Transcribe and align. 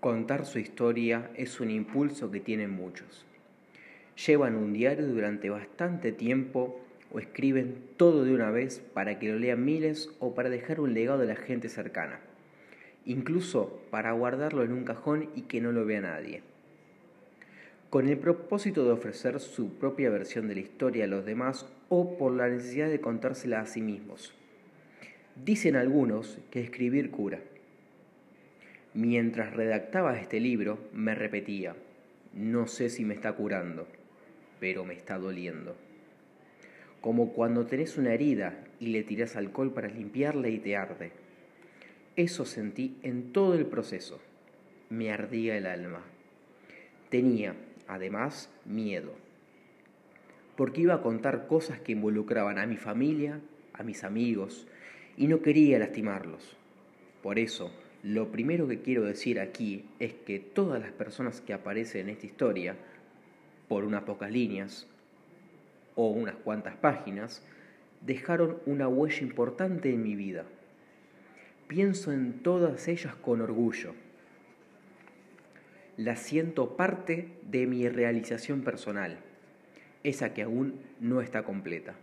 Contar 0.00 0.46
su 0.46 0.58
historia 0.58 1.30
es 1.34 1.60
un 1.60 1.70
impulso 1.70 2.30
que 2.30 2.40
tienen 2.40 2.70
muchos. 2.70 3.26
Llevan 4.26 4.56
un 4.56 4.72
diario 4.72 5.06
durante 5.06 5.50
bastante 5.50 6.10
tiempo 6.10 6.80
o 7.12 7.18
escriben 7.18 7.74
todo 7.98 8.24
de 8.24 8.32
una 8.32 8.50
vez 8.50 8.80
para 8.94 9.18
que 9.18 9.28
lo 9.28 9.38
lean 9.38 9.62
miles 9.62 10.08
o 10.18 10.34
para 10.34 10.48
dejar 10.48 10.80
un 10.80 10.94
legado 10.94 11.20
a 11.20 11.26
la 11.26 11.36
gente 11.36 11.68
cercana. 11.68 12.18
Incluso 13.04 13.82
para 13.90 14.12
guardarlo 14.12 14.62
en 14.64 14.72
un 14.72 14.84
cajón 14.84 15.28
y 15.36 15.42
que 15.42 15.60
no 15.60 15.70
lo 15.70 15.84
vea 15.84 16.00
nadie. 16.00 16.40
Con 17.90 18.08
el 18.08 18.16
propósito 18.16 18.86
de 18.86 18.92
ofrecer 18.92 19.38
su 19.38 19.74
propia 19.74 20.08
versión 20.08 20.48
de 20.48 20.54
la 20.54 20.60
historia 20.62 21.04
a 21.04 21.08
los 21.08 21.26
demás 21.26 21.66
o 21.90 22.16
por 22.16 22.32
la 22.32 22.48
necesidad 22.48 22.88
de 22.88 23.02
contársela 23.02 23.60
a 23.60 23.66
sí 23.66 23.82
mismos. 23.82 24.32
Dicen 25.44 25.76
algunos 25.76 26.38
que 26.50 26.62
escribir 26.62 27.10
cura 27.10 27.40
Mientras 28.94 29.54
redactaba 29.54 30.18
este 30.18 30.40
libro, 30.40 30.78
me 30.92 31.14
repetía, 31.14 31.76
no 32.32 32.66
sé 32.66 32.90
si 32.90 33.04
me 33.04 33.14
está 33.14 33.32
curando, 33.32 33.86
pero 34.58 34.84
me 34.84 34.94
está 34.94 35.16
doliendo. 35.16 35.76
Como 37.00 37.32
cuando 37.32 37.66
tenés 37.66 37.98
una 37.98 38.12
herida 38.12 38.64
y 38.80 38.88
le 38.88 39.04
tirás 39.04 39.36
alcohol 39.36 39.72
para 39.72 39.88
limpiarla 39.88 40.48
y 40.48 40.58
te 40.58 40.76
arde. 40.76 41.12
Eso 42.16 42.44
sentí 42.44 42.96
en 43.02 43.32
todo 43.32 43.54
el 43.54 43.66
proceso. 43.66 44.20
Me 44.90 45.12
ardía 45.12 45.56
el 45.56 45.66
alma. 45.66 46.02
Tenía, 47.10 47.54
además, 47.86 48.50
miedo. 48.64 49.14
Porque 50.56 50.80
iba 50.80 50.94
a 50.94 51.02
contar 51.02 51.46
cosas 51.46 51.80
que 51.80 51.92
involucraban 51.92 52.58
a 52.58 52.66
mi 52.66 52.76
familia, 52.76 53.40
a 53.72 53.84
mis 53.84 54.02
amigos, 54.02 54.66
y 55.16 55.28
no 55.28 55.42
quería 55.42 55.78
lastimarlos. 55.78 56.56
Por 57.22 57.38
eso, 57.38 57.72
lo 58.02 58.32
primero 58.32 58.66
que 58.66 58.80
quiero 58.80 59.02
decir 59.02 59.40
aquí 59.40 59.84
es 59.98 60.14
que 60.14 60.38
todas 60.38 60.80
las 60.80 60.92
personas 60.92 61.40
que 61.40 61.52
aparecen 61.52 62.02
en 62.02 62.10
esta 62.10 62.26
historia, 62.26 62.76
por 63.68 63.84
unas 63.84 64.04
pocas 64.04 64.30
líneas 64.30 64.86
o 65.96 66.08
unas 66.08 66.36
cuantas 66.36 66.76
páginas, 66.76 67.42
dejaron 68.00 68.58
una 68.64 68.88
huella 68.88 69.20
importante 69.20 69.92
en 69.92 70.02
mi 70.02 70.16
vida. 70.16 70.44
Pienso 71.68 72.10
en 72.12 72.42
todas 72.42 72.88
ellas 72.88 73.14
con 73.16 73.42
orgullo. 73.42 73.94
Las 75.98 76.20
siento 76.20 76.76
parte 76.76 77.28
de 77.42 77.66
mi 77.66 77.86
realización 77.88 78.62
personal, 78.62 79.18
esa 80.02 80.32
que 80.32 80.42
aún 80.42 80.80
no 80.98 81.20
está 81.20 81.42
completa, 81.42 81.94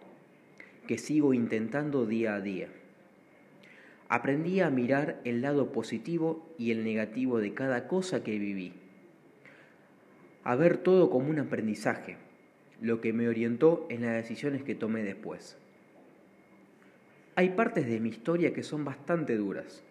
que 0.85 0.99
sigo 0.99 1.33
intentando 1.33 2.05
día 2.05 2.35
a 2.35 2.41
día. 2.41 2.67
Aprendí 4.09 4.61
a 4.61 4.69
mirar 4.69 5.19
el 5.25 5.41
lado 5.41 5.71
positivo 5.71 6.53
y 6.57 6.71
el 6.71 6.83
negativo 6.83 7.39
de 7.39 7.53
cada 7.53 7.87
cosa 7.87 8.23
que 8.23 8.39
viví. 8.39 8.73
A 10.43 10.55
ver 10.55 10.77
todo 10.77 11.09
como 11.09 11.29
un 11.29 11.39
aprendizaje, 11.39 12.17
lo 12.81 13.01
que 13.01 13.11
me 13.11 13.27
orientó 13.27 13.85
en 13.89 14.03
las 14.03 14.13
decisiones 14.13 14.63
que 14.63 14.75
tomé 14.75 15.03
después. 15.03 15.57
Hay 17.35 17.49
partes 17.49 17.85
de 17.85 17.99
mi 17.99 18.09
historia 18.09 18.53
que 18.53 18.63
son 18.63 18.85
bastante 18.85 19.35
duras. 19.35 19.83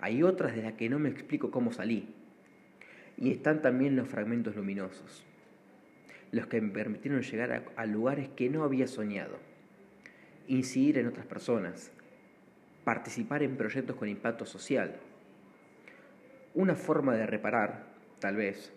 Hay 0.00 0.22
otras 0.22 0.56
de 0.56 0.62
las 0.62 0.72
que 0.72 0.88
no 0.88 0.98
me 0.98 1.08
explico 1.08 1.50
cómo 1.50 1.72
salí. 1.72 2.08
Y 3.16 3.30
están 3.30 3.62
también 3.62 3.96
los 3.96 4.08
fragmentos 4.08 4.56
luminosos, 4.56 5.24
los 6.32 6.46
que 6.48 6.60
me 6.60 6.70
permitieron 6.70 7.22
llegar 7.22 7.72
a, 7.76 7.86
lugares 7.86 8.28
que 8.30 8.48
no 8.48 8.64
había 8.64 8.88
soñado, 8.88 9.38
incidir 10.48 10.98
en 10.98 11.06
otras 11.06 11.26
personas, 11.26 11.92
participar 12.84 13.42
en 13.42 13.56
proyectos 13.56 13.96
con 13.96 14.08
impacto 14.08 14.46
social. 14.46 14.96
Una 16.54 16.74
forma 16.74 17.14
de 17.14 17.26
reparar, 17.26 17.86
tal 18.18 18.36
vez, 18.36 18.72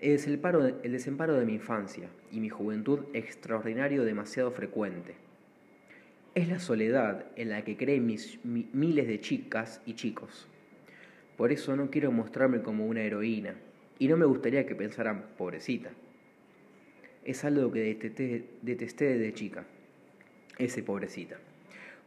es 0.00 0.26
el, 0.26 0.38
paro, 0.38 0.66
el 0.66 0.92
desemparo 0.92 1.34
de 1.34 1.46
mi 1.46 1.54
infancia 1.54 2.08
y 2.30 2.40
mi 2.40 2.48
juventud 2.48 3.00
extraordinario 3.14 4.04
demasiado 4.04 4.50
frecuente. 4.50 5.14
Es 6.34 6.48
la 6.48 6.58
soledad 6.58 7.26
en 7.36 7.50
la 7.50 7.62
que 7.62 7.76
creen 7.76 8.06
mis 8.06 8.38
miles 8.44 9.06
de 9.06 9.20
chicas 9.20 9.80
y 9.86 9.94
chicos. 9.94 10.48
Por 11.36 11.52
eso 11.52 11.74
no 11.76 11.90
quiero 11.90 12.12
mostrarme 12.12 12.62
como 12.62 12.86
una 12.86 13.02
heroína 13.02 13.54
y 13.98 14.08
no 14.08 14.16
me 14.16 14.24
gustaría 14.24 14.66
que 14.66 14.74
pensaran 14.74 15.24
pobrecita. 15.36 15.90
Es 17.24 17.44
algo 17.44 17.72
que 17.72 17.80
detesté, 17.80 18.44
detesté 18.62 19.16
desde 19.16 19.32
chica, 19.32 19.64
ese 20.58 20.82
pobrecita. 20.82 21.38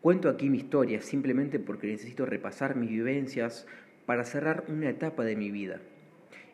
Cuento 0.01 0.29
aquí 0.29 0.49
mi 0.51 0.59
historia 0.59 1.01
simplemente 1.01 1.57
porque 1.57 1.87
necesito 1.87 2.27
repasar 2.27 2.75
mis 2.75 2.91
vivencias 2.91 3.65
para 4.05 4.25
cerrar 4.25 4.63
una 4.67 4.89
etapa 4.89 5.25
de 5.25 5.35
mi 5.35 5.49
vida 5.49 5.81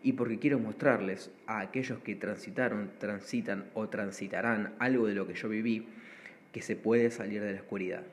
y 0.01 0.13
porque 0.13 0.39
quiero 0.39 0.59
mostrarles 0.59 1.29
a 1.45 1.59
aquellos 1.59 1.99
que 1.99 2.15
transitaron, 2.15 2.91
transitan 2.99 3.65
o 3.73 3.89
transitarán 3.89 4.73
algo 4.79 5.07
de 5.07 5.15
lo 5.15 5.27
que 5.27 5.33
yo 5.33 5.49
viví 5.49 5.85
que 6.53 6.61
se 6.61 6.77
puede 6.77 7.11
salir 7.11 7.41
de 7.43 7.51
la 7.51 7.59
oscuridad. 7.59 8.03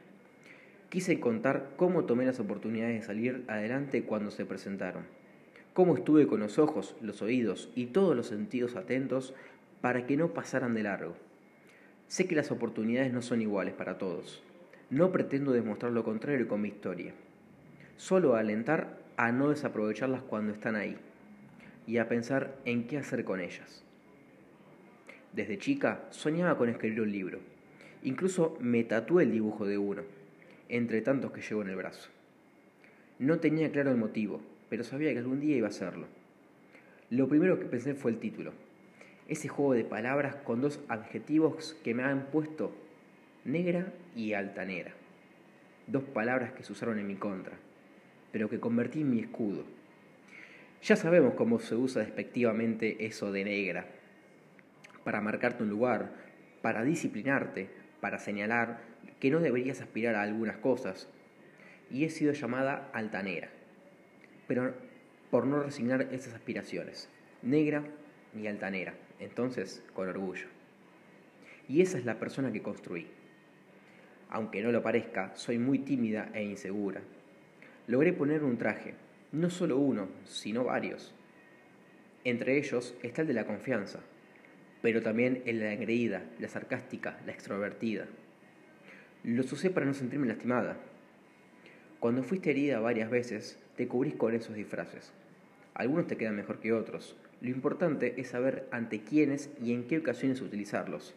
Quise 0.88 1.20
contar 1.20 1.70
cómo 1.76 2.06
tomé 2.06 2.26
las 2.26 2.40
oportunidades 2.40 3.00
de 3.00 3.06
salir 3.06 3.44
adelante 3.46 4.02
cuando 4.02 4.32
se 4.32 4.44
presentaron, 4.44 5.04
cómo 5.74 5.96
estuve 5.96 6.26
con 6.26 6.40
los 6.40 6.58
ojos, 6.58 6.96
los 7.00 7.22
oídos 7.22 7.70
y 7.76 7.86
todos 7.86 8.16
los 8.16 8.26
sentidos 8.26 8.74
atentos 8.74 9.32
para 9.80 10.06
que 10.06 10.16
no 10.16 10.34
pasaran 10.34 10.74
de 10.74 10.82
largo. 10.82 11.14
Sé 12.08 12.26
que 12.26 12.34
las 12.34 12.50
oportunidades 12.50 13.12
no 13.12 13.22
son 13.22 13.40
iguales 13.40 13.74
para 13.74 13.96
todos 13.96 14.42
no 14.90 15.12
pretendo 15.12 15.52
demostrar 15.52 15.92
lo 15.92 16.04
contrario 16.04 16.48
con 16.48 16.60
mi 16.60 16.68
historia, 16.68 17.14
solo 17.96 18.34
alentar 18.34 18.98
a 19.16 19.30
no 19.30 19.50
desaprovecharlas 19.50 20.22
cuando 20.22 20.52
están 20.52 20.74
ahí 20.74 20.96
y 21.86 21.98
a 21.98 22.08
pensar 22.08 22.56
en 22.64 22.86
qué 22.86 22.98
hacer 22.98 23.24
con 23.24 23.40
ellas. 23.40 23.84
Desde 25.32 25.58
chica 25.58 26.04
soñaba 26.10 26.58
con 26.58 26.68
escribir 26.68 27.02
un 27.02 27.12
libro. 27.12 27.38
Incluso 28.02 28.56
me 28.60 28.82
tatué 28.82 29.22
el 29.22 29.32
dibujo 29.32 29.66
de 29.66 29.78
uno, 29.78 30.02
entre 30.68 31.02
tantos 31.02 31.30
que 31.30 31.42
llevo 31.42 31.62
en 31.62 31.68
el 31.68 31.76
brazo. 31.76 32.10
No 33.18 33.38
tenía 33.38 33.70
claro 33.70 33.90
el 33.90 33.96
motivo, 33.96 34.40
pero 34.68 34.82
sabía 34.82 35.12
que 35.12 35.18
algún 35.18 35.40
día 35.40 35.56
iba 35.56 35.68
a 35.68 35.70
hacerlo. 35.70 36.06
Lo 37.10 37.28
primero 37.28 37.60
que 37.60 37.66
pensé 37.66 37.94
fue 37.94 38.10
el 38.10 38.18
título. 38.18 38.52
Ese 39.28 39.48
juego 39.48 39.74
de 39.74 39.84
palabras 39.84 40.36
con 40.36 40.60
dos 40.60 40.80
adjetivos 40.88 41.76
que 41.84 41.94
me 41.94 42.02
han 42.02 42.26
puesto 42.26 42.72
negra 43.44 43.92
y 44.14 44.34
altanera, 44.34 44.92
dos 45.86 46.04
palabras 46.04 46.52
que 46.52 46.62
se 46.62 46.72
usaron 46.72 46.98
en 46.98 47.06
mi 47.06 47.16
contra, 47.16 47.56
pero 48.32 48.50
que 48.50 48.60
convertí 48.60 49.00
en 49.00 49.10
mi 49.10 49.20
escudo. 49.20 49.64
Ya 50.82 50.96
sabemos 50.96 51.34
cómo 51.34 51.58
se 51.58 51.74
usa 51.74 52.02
despectivamente 52.02 53.06
eso 53.06 53.32
de 53.32 53.44
negra, 53.44 53.86
para 55.04 55.20
marcarte 55.20 55.62
un 55.62 55.70
lugar, 55.70 56.12
para 56.62 56.84
disciplinarte, 56.84 57.70
para 58.00 58.18
señalar 58.18 58.80
que 59.18 59.30
no 59.30 59.40
deberías 59.40 59.80
aspirar 59.80 60.14
a 60.14 60.22
algunas 60.22 60.58
cosas, 60.58 61.08
y 61.90 62.04
he 62.04 62.10
sido 62.10 62.32
llamada 62.32 62.90
altanera, 62.92 63.48
pero 64.46 64.74
por 65.30 65.46
no 65.46 65.62
resignar 65.62 66.02
esas 66.12 66.34
aspiraciones, 66.34 67.08
negra 67.42 67.84
y 68.38 68.46
altanera, 68.46 68.94
entonces 69.18 69.82
con 69.94 70.08
orgullo. 70.08 70.46
Y 71.68 71.82
esa 71.82 71.98
es 71.98 72.04
la 72.04 72.18
persona 72.18 72.52
que 72.52 72.62
construí 72.62 73.06
aunque 74.30 74.62
no 74.62 74.72
lo 74.72 74.82
parezca, 74.82 75.32
soy 75.34 75.58
muy 75.58 75.80
tímida 75.80 76.30
e 76.32 76.42
insegura. 76.42 77.02
Logré 77.86 78.12
poner 78.12 78.44
un 78.44 78.56
traje, 78.56 78.94
no 79.32 79.50
solo 79.50 79.78
uno, 79.78 80.08
sino 80.24 80.64
varios. 80.64 81.12
Entre 82.24 82.56
ellos 82.56 82.94
está 83.02 83.22
el 83.22 83.28
de 83.28 83.34
la 83.34 83.46
confianza, 83.46 84.00
pero 84.82 85.02
también 85.02 85.42
el 85.46 85.58
de 85.58 85.64
la 85.64 85.72
engreída, 85.72 86.22
la 86.38 86.48
sarcástica, 86.48 87.18
la 87.26 87.32
extrovertida. 87.32 88.06
Los 89.24 89.52
usé 89.52 89.70
para 89.70 89.86
no 89.86 89.94
sentirme 89.94 90.26
lastimada. 90.26 90.76
Cuando 91.98 92.22
fuiste 92.22 92.50
herida 92.50 92.80
varias 92.80 93.10
veces, 93.10 93.58
te 93.76 93.88
cubrís 93.88 94.14
con 94.14 94.34
esos 94.34 94.54
disfraces. 94.54 95.12
Algunos 95.74 96.06
te 96.06 96.16
quedan 96.16 96.36
mejor 96.36 96.60
que 96.60 96.72
otros. 96.72 97.16
Lo 97.40 97.50
importante 97.50 98.14
es 98.20 98.28
saber 98.28 98.68
ante 98.70 99.00
quiénes 99.00 99.50
y 99.62 99.72
en 99.72 99.84
qué 99.84 99.98
ocasiones 99.98 100.40
utilizarlos. 100.40 101.14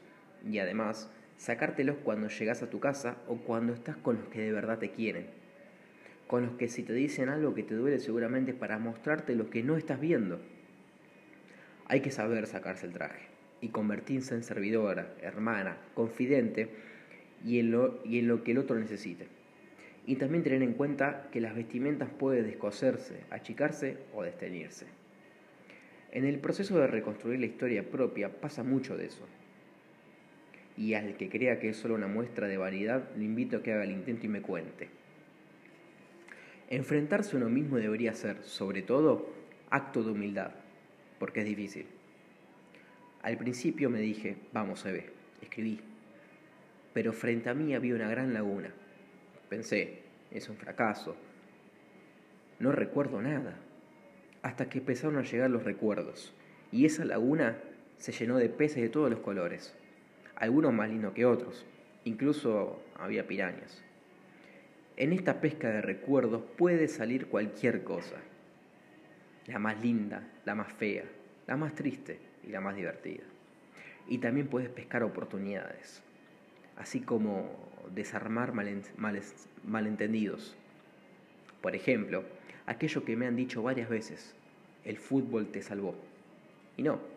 Y 0.50 0.60
además, 0.60 1.10
sacártelos 1.38 1.98
cuando 2.04 2.30
llegas 2.30 2.64
a 2.64 2.70
tu 2.70 2.80
casa 2.80 3.18
o 3.28 3.38
cuando 3.38 3.74
estás 3.74 3.98
con 3.98 4.18
los 4.18 4.28
que 4.28 4.42
de 4.42 4.52
verdad 4.52 4.80
te 4.80 4.92
quieren. 4.92 5.28
Con 6.28 6.46
los 6.46 6.56
que 6.56 6.68
si 6.68 6.84
te 6.84 6.94
dicen 6.94 7.30
algo 7.30 7.54
que 7.54 7.64
te 7.64 7.76
duele 7.76 8.00
seguramente 8.00 8.54
para 8.54 8.80
mostrarte 8.80 9.36
lo 9.36 9.50
que 9.50 9.64
no 9.64 9.78
estás 9.78 10.00
viendo. 10.00 10.40
Hay 11.86 12.02
que 12.02 12.12
saber 12.12 12.48
sacarse 12.48 12.86
el 12.86 12.94
traje 12.94 13.28
y 13.62 13.70
convertirse 13.70 14.36
en 14.36 14.44
servidora, 14.44 15.14
hermana, 15.22 15.78
confidente 15.94 16.70
y 17.46 17.60
en 17.60 17.72
lo, 17.72 18.02
y 18.06 18.20
en 18.20 18.28
lo 18.28 18.44
que 18.44 18.52
el 18.52 18.58
otro 18.58 18.80
necesite. 18.80 19.28
Y 20.06 20.16
también 20.16 20.44
tener 20.44 20.64
en 20.64 20.74
cuenta 20.74 21.30
que 21.32 21.42
las 21.42 21.56
vestimentas 21.56 22.10
pueden 22.10 22.46
descoserse, 22.46 23.22
achicarse 23.30 23.98
o 24.14 24.24
desteñirse. 24.24 24.86
En 26.12 26.26
el 26.26 26.40
proceso 26.40 26.78
de 26.78 26.88
reconstruir 26.88 27.40
la 27.40 27.46
historia 27.46 27.90
propia 27.90 28.30
pasa 28.30 28.64
mucho 28.64 28.98
de 28.98 29.06
eso 29.06 29.28
y 30.78 30.94
al 30.96 31.18
que 31.18 31.30
crea 31.30 31.60
que 31.60 31.70
es 31.70 31.78
solo 31.78 31.96
una 31.96 32.08
muestra 32.08 32.48
de 32.48 32.58
vanidad, 32.58 33.10
le 33.16 33.26
invito 33.26 33.58
a 33.58 33.64
que 33.64 33.74
haga 33.74 33.84
el 33.84 33.92
intento 33.92 34.26
y 34.26 34.30
me 34.30 34.42
cuente. 34.42 34.90
Enfrentarse 36.70 37.36
a 37.36 37.40
uno 37.40 37.50
mismo 37.50 37.78
debería 37.78 38.14
ser, 38.14 38.44
sobre 38.44 38.82
todo, 38.82 39.30
acto 39.70 40.04
de 40.04 40.12
humildad, 40.12 40.52
porque 41.20 41.42
es 41.42 41.46
difícil. 41.46 41.86
Al 43.22 43.38
principio 43.38 43.90
me 43.90 44.00
dije, 44.00 44.38
vamos, 44.52 44.86
Eve, 44.86 45.10
escribí. 45.42 45.80
Pero 46.94 47.14
frente 47.14 47.50
a 47.50 47.54
mí 47.54 47.74
había 47.74 47.96
una 47.96 48.10
gran 48.10 48.34
laguna. 48.34 48.70
Pensé, 49.50 50.00
es 50.32 50.50
un 50.50 50.58
fracaso. 50.58 51.16
No 52.60 52.72
recuerdo 52.72 53.22
nada. 53.22 53.56
Hasta 54.42 54.68
que 54.68 54.80
empezaron 54.80 55.18
a 55.18 55.24
llegar 55.24 55.50
los 55.50 55.64
recuerdos. 55.64 56.34
Y 56.72 56.86
esa 56.86 57.06
laguna 57.06 57.58
se 57.98 58.12
llenó 58.12 58.38
de 58.38 58.50
peces 58.50 58.82
de 58.82 58.90
todos 58.90 59.10
los 59.10 59.20
colores. 59.20 59.76
Algunos 60.44 60.74
más 60.74 60.90
lindos 60.90 61.14
que 61.14 61.26
otros. 61.26 61.66
Incluso 62.04 62.84
había 63.00 63.26
pirañas. 63.26 63.82
En 64.98 65.14
esta 65.14 65.40
pesca 65.40 65.70
de 65.70 65.82
recuerdos 65.82 66.42
puede 66.58 66.90
salir 66.90 67.28
cualquier 67.28 67.86
cosa. 67.86 68.18
La 69.48 69.58
más 69.58 69.80
linda, 69.82 70.28
la 70.44 70.54
más 70.54 70.74
fea, 70.74 71.06
la 71.48 71.56
más 71.56 71.74
triste 71.76 72.20
y 72.46 72.50
la 72.50 72.60
más 72.60 72.76
divertida. 72.76 73.24
Y 74.10 74.18
también 74.18 74.48
puedes 74.48 74.68
pescar 74.68 75.04
oportunidades, 75.04 76.04
así 76.76 77.00
como 77.00 77.50
desarmar 77.96 78.52
malentendidos. 79.66 80.58
Por 81.62 81.74
ejemplo, 81.74 82.26
aquello 82.66 83.06
que 83.06 83.16
me 83.16 83.28
han 83.28 83.38
dicho 83.38 83.64
varias 83.64 83.88
veces, 83.88 84.36
el 84.84 84.98
fútbol 84.98 85.48
te 85.54 85.62
salvó. 85.62 85.96
Y 86.76 86.84
no, 86.84 87.13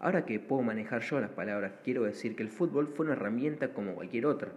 ahora 0.00 0.24
que 0.24 0.40
puedo 0.40 0.62
manejar 0.62 1.02
yo 1.02 1.20
las 1.20 1.30
palabras, 1.30 1.72
quiero 1.84 2.04
decir 2.04 2.36
que 2.36 2.42
el 2.42 2.50
fútbol 2.50 2.88
fue 2.88 3.06
una 3.06 3.14
herramienta 3.14 3.72
como 3.72 3.94
cualquier 3.94 4.26
otra. 4.26 4.52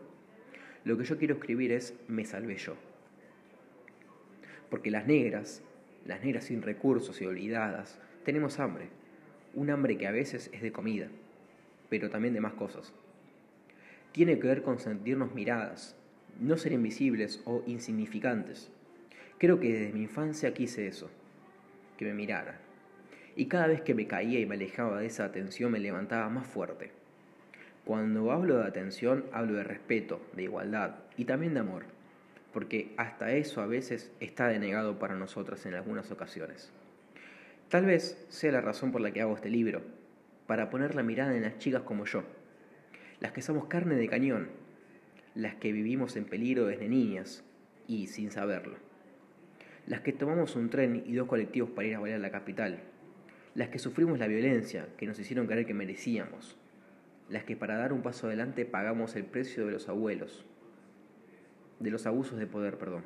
Lo 0.84 0.98
que 0.98 1.04
yo 1.04 1.18
quiero 1.18 1.36
escribir 1.36 1.72
es 1.72 1.94
me 2.08 2.26
salvé 2.26 2.58
yo. 2.58 2.76
Porque 4.70 4.92
las 4.92 5.06
negras, 5.06 5.64
las 6.06 6.24
negras 6.24 6.46
sin 6.46 6.62
recursos 6.62 7.22
y 7.22 7.26
olvidadas, 7.26 8.00
tenemos 8.24 8.60
hambre 8.60 8.90
un 9.54 9.70
hambre 9.70 9.98
que 9.98 10.08
a 10.08 10.12
veces 10.12 10.50
es 10.54 10.62
de 10.62 10.72
comida, 10.72 11.08
pero 11.90 12.10
también 12.10 12.34
de 12.34 12.42
más 12.42 12.54
cosas. 12.54 12.94
Tiene 14.12 14.40
que 14.40 14.48
ver 14.48 14.62
con 14.62 14.80
sentirnos 14.80 15.34
miradas, 15.34 15.96
no 16.40 16.58
ser 16.58 16.72
invisibles 16.74 17.42
o 17.46 17.64
insignificantes. 17.66 18.72
Creo 19.38 19.60
que 19.60 19.74
desde 19.74 19.94
mi 19.94 20.04
infancia 20.04 20.54
quise 20.54 20.88
eso, 20.88 21.10
que 21.98 22.06
me 22.06 22.14
miraran. 22.14 22.71
Y 23.36 23.46
cada 23.46 23.68
vez 23.68 23.82
que 23.82 23.96
me 23.96 24.08
caía 24.08 24.40
y 24.40 24.46
me 24.46 24.56
alejaba 24.56 25.00
de 25.00 25.08
esa 25.08 25.26
atención 25.26 25.72
me 25.72 25.80
levantaba 25.80 26.30
más 26.30 26.48
fuerte. 26.48 26.92
Cuando 27.86 28.32
hablo 28.32 28.58
de 28.58 28.68
atención 28.68 29.26
hablo 29.32 29.54
de 29.54 29.64
respeto, 29.64 30.22
de 30.36 30.44
igualdad 30.44 30.96
y 31.18 31.26
también 31.26 31.54
de 31.54 31.62
amor, 31.62 31.84
porque 32.54 32.94
hasta 32.98 33.32
eso 33.32 33.62
a 33.62 33.68
veces 33.68 34.12
está 34.20 34.48
denegado 34.48 35.00
para 35.00 35.16
nosotras 35.16 35.66
en 35.66 35.74
algunas 35.74 36.12
ocasiones. 36.12 36.72
Tal 37.70 37.86
vez 37.86 38.24
sea 38.30 38.52
la 38.52 38.62
razón 38.62 38.92
por 38.92 39.02
la 39.02 39.12
que 39.12 39.22
hago 39.22 39.36
este 39.36 39.50
libro, 39.50 39.82
para 40.46 40.70
poner 40.70 40.94
la 40.96 41.04
mirada 41.04 41.36
en 41.36 41.44
las 41.44 41.58
chicas 41.58 41.84
como 41.84 42.06
yo, 42.06 42.24
las 43.22 43.32
que 43.32 43.42
somos 43.42 43.66
carne 43.66 43.96
de 43.96 44.10
cañón, 44.10 44.50
las 45.34 45.56
que 45.56 45.72
vivimos 45.72 46.18
en 46.18 46.26
peligro 46.26 46.66
desde 46.66 46.90
niñas 46.90 47.44
y 47.88 48.08
sin 48.08 48.32
saberlo, 48.32 48.76
las 49.88 50.02
que 50.02 50.12
tomamos 50.12 50.56
un 50.56 50.70
tren 50.70 51.04
y 51.06 51.14
dos 51.14 51.28
colectivos 51.28 51.70
para 51.70 51.88
ir 51.88 51.96
a 51.96 52.00
bailar 52.00 52.20
a 52.20 52.22
la 52.22 52.32
capital, 52.32 52.82
las 53.56 53.70
que 53.70 53.80
sufrimos 53.80 54.20
la 54.20 54.28
violencia 54.28 54.88
que 54.98 55.06
nos 55.06 55.20
hicieron 55.20 55.48
creer 55.48 55.66
que 55.66 55.74
merecíamos, 55.74 56.58
las 57.30 57.44
que 57.44 57.56
para 57.56 57.78
dar 57.78 57.94
un 57.94 58.02
paso 58.02 58.28
adelante 58.28 58.66
pagamos 58.66 59.16
el 59.16 59.26
precio 59.26 59.66
de 59.66 59.72
los 59.72 59.90
abuelos, 59.90 60.46
de 61.80 61.92
los 61.92 62.06
abusos 62.06 62.40
de 62.40 62.48
poder, 62.48 62.78
perdón, 62.78 63.04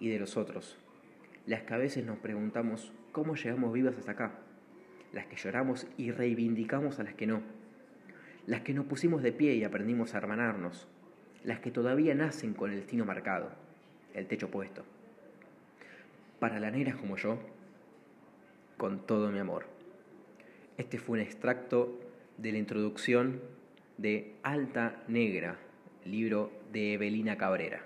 y 0.00 0.08
de 0.08 0.18
los 0.18 0.36
otros, 0.36 0.78
las 1.46 1.62
que 1.62 1.74
a 1.74 1.78
veces 1.78 2.04
nos 2.04 2.18
preguntamos 2.18 2.92
cómo 3.12 3.36
llegamos 3.36 3.72
vivas 3.72 3.96
hasta 3.98 4.12
acá, 4.12 4.38
las 5.12 5.26
que 5.26 5.36
lloramos 5.36 5.86
y 5.96 6.10
reivindicamos 6.10 6.98
a 6.98 7.04
las 7.04 7.14
que 7.14 7.26
no, 7.26 7.42
las 8.46 8.62
que 8.62 8.74
nos 8.74 8.86
pusimos 8.86 9.22
de 9.22 9.32
pie 9.32 9.54
y 9.54 9.64
aprendimos 9.64 10.14
a 10.14 10.18
hermanarnos, 10.18 10.88
las 11.44 11.60
que 11.60 11.70
todavía 11.70 12.14
nacen 12.14 12.54
con 12.54 12.70
el 12.70 12.76
destino 12.76 13.04
marcado, 13.04 13.50
el 14.14 14.26
techo 14.26 14.50
puesto. 14.50 14.84
Para 16.40 16.58
las 16.60 16.72
negras 16.72 16.96
como 16.96 17.16
yo, 17.16 17.38
con 18.76 19.06
todo 19.06 19.30
mi 19.30 19.38
amor. 19.38 19.66
Este 20.76 20.98
fue 20.98 21.18
un 21.18 21.24
extracto 21.24 21.98
de 22.36 22.52
la 22.52 22.58
introducción 22.58 23.40
de 23.96 24.34
Alta 24.42 25.02
Negra, 25.08 25.58
libro 26.04 26.50
de 26.72 26.94
Evelina 26.94 27.36
Cabrera. 27.36 27.82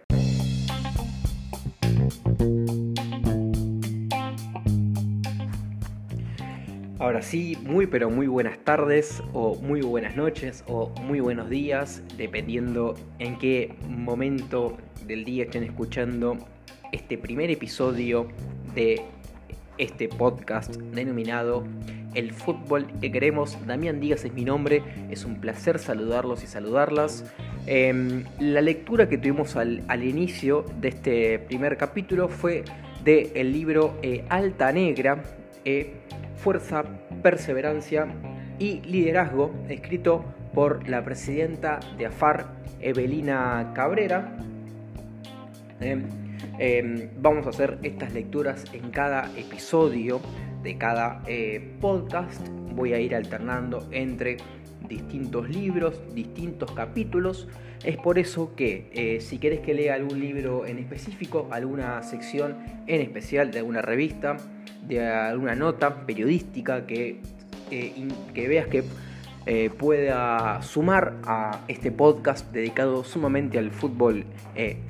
Ahora 6.98 7.22
sí, 7.22 7.56
muy 7.62 7.86
pero 7.86 8.10
muy 8.10 8.26
buenas 8.26 8.58
tardes 8.58 9.22
o 9.32 9.54
muy 9.54 9.80
buenas 9.80 10.16
noches 10.16 10.64
o 10.66 10.90
muy 11.00 11.20
buenos 11.20 11.48
días, 11.48 12.02
dependiendo 12.18 12.94
en 13.18 13.38
qué 13.38 13.74
momento 13.88 14.76
del 15.06 15.24
día 15.24 15.44
estén 15.44 15.62
escuchando 15.62 16.36
este 16.92 17.16
primer 17.16 17.50
episodio 17.50 18.28
de 18.74 19.02
este 19.80 20.08
podcast 20.08 20.76
denominado 20.76 21.64
El 22.14 22.32
fútbol 22.32 22.86
que 23.00 23.10
queremos. 23.10 23.56
Damián 23.66 23.98
Díaz 23.98 24.24
es 24.24 24.32
mi 24.32 24.44
nombre, 24.44 24.82
es 25.10 25.24
un 25.24 25.40
placer 25.40 25.78
saludarlos 25.78 26.44
y 26.44 26.46
saludarlas. 26.46 27.24
Em, 27.66 28.24
la 28.38 28.60
lectura 28.60 29.08
que 29.08 29.16
tuvimos 29.16 29.56
al, 29.56 30.04
inicio 30.04 30.64
de 30.80 30.88
este 30.88 31.38
primer 31.38 31.76
capítulo 31.76 32.28
fue 32.28 32.64
del 33.04 33.30
el 33.34 33.52
libro 33.52 33.96
eh, 34.02 34.24
Alta 34.28 34.70
Negra. 34.72 35.22
Eh, 35.64 35.94
Fuerza, 36.36 36.84
Perseverancia 37.22 38.08
y 38.58 38.80
Liderazgo, 38.80 39.52
escrito 39.68 40.24
por 40.54 40.88
la 40.88 41.04
presidenta 41.04 41.80
de 41.98 42.06
AFAR, 42.06 42.46
Evelina 42.80 43.72
Cabrera. 43.74 44.36
Em, 46.58 47.08
vamos 47.18 47.46
a 47.46 47.50
hacer 47.50 47.78
estas 47.82 48.12
lecturas 48.12 48.64
en 48.72 48.90
cada 48.90 49.30
episodio 49.36 50.20
de 50.62 50.76
cada 50.76 51.22
eh, 51.26 51.76
podcast. 51.80 52.46
Voy 52.74 52.92
a 52.92 53.00
ir 53.00 53.14
alternando 53.14 53.86
entre 53.90 54.36
distintos 54.88 55.48
libros, 55.48 56.00
distintos 56.14 56.72
capítulos. 56.72 57.48
Es 57.84 57.96
por 57.96 58.18
eso 58.18 58.54
que 58.54 58.90
eh, 58.92 59.20
si 59.20 59.38
querés 59.38 59.60
que 59.60 59.74
lea 59.74 59.94
algún 59.94 60.20
libro 60.20 60.66
en 60.66 60.78
específico, 60.78 61.48
alguna 61.50 62.02
sección 62.02 62.58
en 62.86 63.00
especial 63.00 63.50
de 63.50 63.60
alguna 63.60 63.82
revista, 63.82 64.36
de 64.86 65.06
alguna 65.06 65.54
nota 65.54 66.06
periodística 66.06 66.86
que, 66.86 67.20
eh, 67.70 68.08
que 68.34 68.48
veas 68.48 68.66
que 68.66 68.84
pueda 69.78 70.62
sumar 70.62 71.16
a 71.24 71.64
este 71.66 71.90
podcast 71.90 72.52
dedicado 72.52 73.02
sumamente 73.02 73.58
al 73.58 73.72
fútbol 73.72 74.24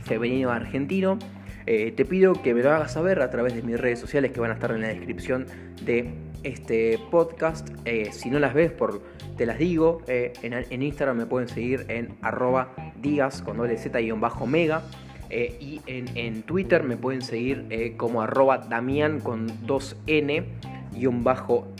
femenino 0.05 0.51
argentino. 0.51 1.19
Te 1.67 2.05
pido 2.05 2.33
que 2.35 2.55
me 2.55 2.62
lo 2.62 2.73
hagas 2.73 2.93
saber 2.93 3.23
a 3.23 3.31
través 3.31 3.55
de 3.55 3.62
mis 3.62 3.79
redes 3.79 3.99
sociales 3.99 4.33
que 4.33 4.40
van 4.40 4.50
a 4.50 4.55
estar 4.55 4.73
en 4.73 4.81
la 4.81 4.88
descripción 4.88 5.47
de 5.85 6.12
este 6.43 6.99
podcast. 7.11 7.69
si 8.12 8.31
no 8.31 8.38
las 8.38 8.55
ves, 8.55 8.73
por, 8.73 9.02
te 9.37 9.47
las 9.47 9.59
digo. 9.59 10.02
En, 10.09 10.83
Instagram 10.83 11.19
me 11.19 11.26
pueden 11.26 11.49
seguir 11.49 11.85
en 11.88 12.17
arroba 12.23 12.75
con 13.45 13.57
doble 13.57 13.79
z 13.79 13.99
bajo 14.17 14.47
mega. 14.47 14.83
Eh, 15.31 15.57
y 15.61 15.81
en, 15.87 16.43
Twitter 16.43 16.83
me 16.83 16.97
pueden 16.97 17.23
seguir 17.23 17.64
eh, 17.71 17.95
como 17.97 18.21
arroba 18.21 18.59
Damián 18.59 19.21
con 19.21 19.49
2N 19.67 20.45
un 21.07 21.23
bajo. 21.23 21.73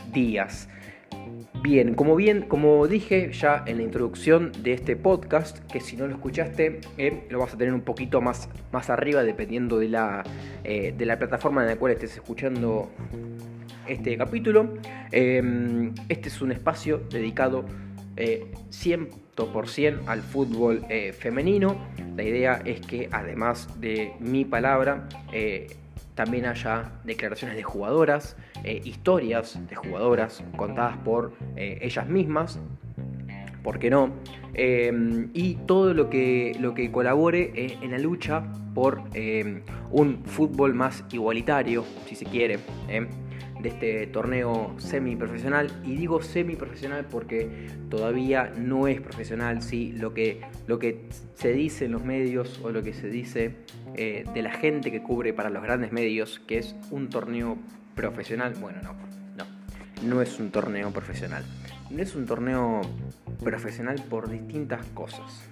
Bien, 1.62 1.95
como 1.95 2.17
bien, 2.17 2.43
como 2.43 2.87
dije 2.87 3.31
ya 3.33 3.62
en 3.67 3.76
la 3.79 3.83
introducción 3.83 4.52
de 4.62 4.73
este 4.73 4.97
podcast, 4.97 5.59
que 5.71 5.81
si 5.81 5.97
no 5.97 6.07
lo 6.07 6.14
escuchaste, 6.14 6.81
eh, 6.97 7.26
lo 7.29 7.38
vas 7.38 7.55
a 7.55 7.59
tener 7.59 7.75
un 7.75 7.83
poquito 7.83 8.21
más, 8.21 8.49
más 8.73 8.88
arriba 8.88 9.23
dependiendo 9.23 9.79
de 9.79 9.88
la, 9.88 10.25
de 10.64 11.07
la 11.07 11.19
plataforma 11.19 11.62
en 11.62 11.69
la 11.69 11.76
cual 11.76 11.93
estés 11.93 12.14
escuchando 12.14 12.90
este 13.87 14.17
capítulo. 14.17 14.75
este 15.11 16.29
es 16.29 16.40
un 16.40 16.52
espacio 16.52 17.02
dedicado 17.11 17.67
100% 18.17 20.00
al 20.07 20.23
fútbol 20.23 20.85
femenino 21.19 21.76
la 22.21 22.29
idea 22.29 22.62
es 22.67 22.83
que 22.83 23.09
además 23.11 23.81
de 23.81 24.12
mi 24.21 24.45
palabra, 24.45 25.09
eh, 25.33 25.69
también 26.24 26.44
haya 26.44 26.92
declaraciones 27.02 27.56
de 27.56 27.62
jugadoras, 27.62 28.36
eh, 28.62 28.82
historias 28.84 29.58
de 29.66 29.74
jugadoras 29.74 30.44
contadas 30.54 30.98
por 30.98 31.32
eh, 31.56 31.78
ellas 31.80 32.06
mismas, 32.10 32.60
¿por 33.62 33.78
qué 33.78 33.88
no? 33.88 34.12
y 34.52 35.54
todo 35.66 35.94
lo 35.94 36.10
que, 36.10 36.54
lo 36.60 36.74
que 36.74 36.92
colabore 36.92 37.52
en 37.54 37.92
la 37.92 37.98
lucha 37.98 38.42
por 38.74 39.02
un 39.90 40.22
fútbol 40.26 40.74
más 40.74 41.04
igualitario, 41.10 41.86
si 42.06 42.16
se 42.16 42.26
quiere 42.26 42.58
de 43.62 43.69
este 43.69 44.07
torneo 44.07 44.75
semiprofesional. 44.79 45.71
Y 45.85 45.97
digo 45.97 46.23
semiprofesional 46.23 47.07
porque 47.07 47.69
todavía 47.88 48.52
no 48.57 48.88
es 48.88 49.00
profesional, 49.00 49.62
¿sí? 49.62 49.93
lo, 49.93 50.14
que, 50.14 50.40
lo 50.67 50.79
que 50.79 51.07
se 51.35 51.52
dice 51.52 51.87
en 51.87 51.93
los 51.93 52.05
medios 52.05 52.61
o 52.62 52.71
lo 52.71 52.83
que 52.83 52.93
se 52.93 53.09
dice 53.09 53.57
eh, 53.95 54.25
de 54.33 54.43
la 54.43 54.52
gente 54.52 54.90
que 54.90 55.02
cubre 55.02 55.33
para 55.33 55.50
los 55.50 55.62
grandes 55.62 55.93
medios, 55.93 56.40
que 56.47 56.59
es 56.59 56.75
un 56.90 57.09
torneo 57.09 57.59
profesional. 57.95 58.55
Bueno, 58.61 58.81
no, 58.83 58.95
no, 59.37 60.09
no 60.09 60.23
es 60.23 60.38
un 60.38 60.50
torneo 60.50 60.90
profesional. 60.90 61.45
No 61.90 62.02
es 62.02 62.14
un 62.14 62.25
torneo 62.25 62.83
profesional 63.43 64.02
por 64.09 64.31
distintas 64.31 64.87
cosas. 64.95 65.50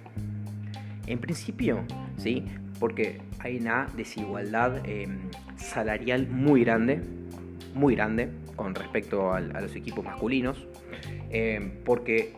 En 1.05 1.19
principio, 1.19 1.83
sí, 2.17 2.45
porque 2.79 3.21
hay 3.39 3.57
una 3.57 3.87
desigualdad 3.95 4.87
em, 4.87 5.19
salarial 5.57 6.27
muy 6.27 6.63
grande, 6.63 7.01
muy 7.73 7.95
grande 7.95 8.29
con 8.55 8.75
respecto 8.75 9.33
a, 9.33 9.39
los 9.39 9.75
equipos 9.75 10.03
masculinos, 10.03 10.67
em, 11.29 11.71
porque 11.83 12.33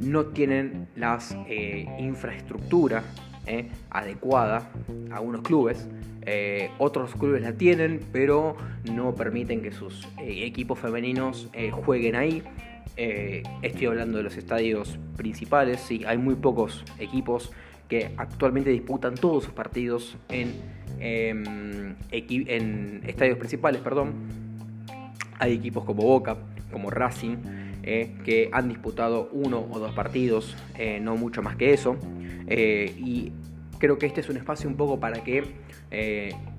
no 0.00 0.26
tienen 0.26 0.88
las 0.96 1.36
eh, 1.48 1.86
infraestructura 1.98 3.02
eh, 3.46 3.68
adecuada 3.90 4.70
a 5.12 5.20
unos 5.20 5.42
clubes. 5.42 5.88
Eh, 6.26 6.70
otros 6.78 7.14
clubes 7.14 7.42
la 7.42 7.52
tienen, 7.52 8.00
pero 8.12 8.56
no 8.92 9.14
permiten 9.14 9.62
que 9.62 9.72
sus 9.72 10.06
equipos 10.18 10.78
femeninos 10.78 11.50
jueguen 11.84 12.16
ahí. 12.16 12.42
estoy 12.96 13.86
hablando 13.86 14.18
de 14.18 14.24
los 14.24 14.36
estadios 14.36 14.98
principales, 15.16 15.80
sí, 15.80 16.02
hay 16.06 16.18
muy 16.18 16.34
pocos 16.34 16.84
equipos 16.98 17.50
que 17.90 18.12
actualmente 18.16 18.70
disputan 18.70 19.16
todos 19.16 19.44
sus 19.44 19.52
partidos 19.52 20.16
en, 20.28 20.54
em, 21.00 21.96
en 22.12 23.02
estadios 23.04 23.36
principales, 23.36 23.82
perdón. 23.82 24.12
Hay 25.38 25.54
equipos 25.54 25.84
como 25.84 26.04
Boca, 26.04 26.36
como 26.70 26.88
Racing, 26.90 27.36
eh, 27.82 28.16
que 28.24 28.48
han 28.52 28.68
disputado 28.68 29.28
uno 29.32 29.66
o 29.70 29.78
dos 29.80 29.92
partidos, 29.92 30.56
eh, 30.78 31.00
no 31.00 31.16
mucho 31.16 31.42
más 31.42 31.56
que 31.56 31.72
eso. 31.72 31.96
Eh, 32.46 32.94
y 32.96 33.32
creo 33.78 33.98
que 33.98 34.06
este 34.06 34.20
es 34.20 34.28
un 34.28 34.36
espacio 34.36 34.68
un 34.68 34.76
poco 34.76 35.00
para 35.00 35.22
que 35.24 35.44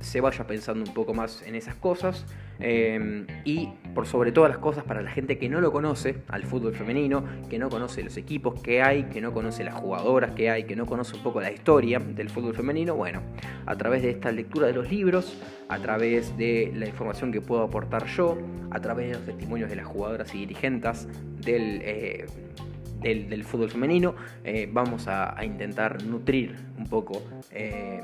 se 0.02 0.20
vaya 0.20 0.46
pensando 0.46 0.84
un 0.84 0.94
poco 0.94 1.14
más 1.14 1.42
en 1.44 1.56
esas 1.56 1.76
cosas 1.76 2.26
Em, 2.62 3.26
y 3.44 3.70
por 3.96 4.06
sobre 4.06 4.32
todas 4.32 4.50
las 4.50 4.60
cosas, 4.60 4.84
para 4.84 5.02
la 5.02 5.10
gente 5.10 5.38
que 5.38 5.50
no 5.50 5.60
lo 5.62 5.72
conoce, 5.72 6.18
al 6.28 6.44
fútbol 6.44 6.74
femenino, 6.74 7.24
que 7.50 7.58
no 7.58 7.70
conoce 7.70 8.04
los 8.04 8.16
equipos 8.18 8.62
que 8.62 8.82
hay, 8.82 9.04
que 9.06 9.20
no 9.20 9.34
conoce 9.34 9.64
las 9.64 9.74
jugadoras 9.74 10.32
que 10.32 10.50
hay, 10.50 10.64
que 10.64 10.76
no 10.76 10.86
conoce 10.86 11.16
un 11.16 11.24
poco 11.24 11.42
la 11.42 11.52
historia 11.52 12.00
del 12.00 12.30
fútbol 12.30 12.54
femenino, 12.54 12.96
bueno, 12.96 13.22
a 13.66 13.76
través 13.76 14.04
de 14.04 14.12
esta 14.12 14.32
lectura 14.32 14.68
de 14.68 14.74
los 14.74 14.90
libros, 14.90 15.38
a 15.70 15.80
través 15.80 16.38
de 16.38 16.72
la 16.76 16.88
información 16.88 17.32
que 17.32 17.42
puedo 17.42 17.64
aportar 17.64 18.06
yo, 18.06 18.38
a 18.70 18.80
través 18.80 19.08
de 19.08 19.14
los 19.16 19.26
testimonios 19.26 19.70
de 19.70 19.76
las 19.76 19.88
jugadoras 19.88 20.34
y 20.36 20.40
dirigentes 20.40 21.08
del... 21.44 21.82
Eh, 21.84 22.26
del, 23.02 23.44
fútbol 23.44 23.72
femenino, 23.72 24.14
eh, 24.44 24.70
vamos 24.72 25.08
a, 25.08 25.36
intentar 25.44 26.04
nutrir 26.04 26.56
un 26.78 26.88
poco 26.88 27.24
eh, 27.50 28.00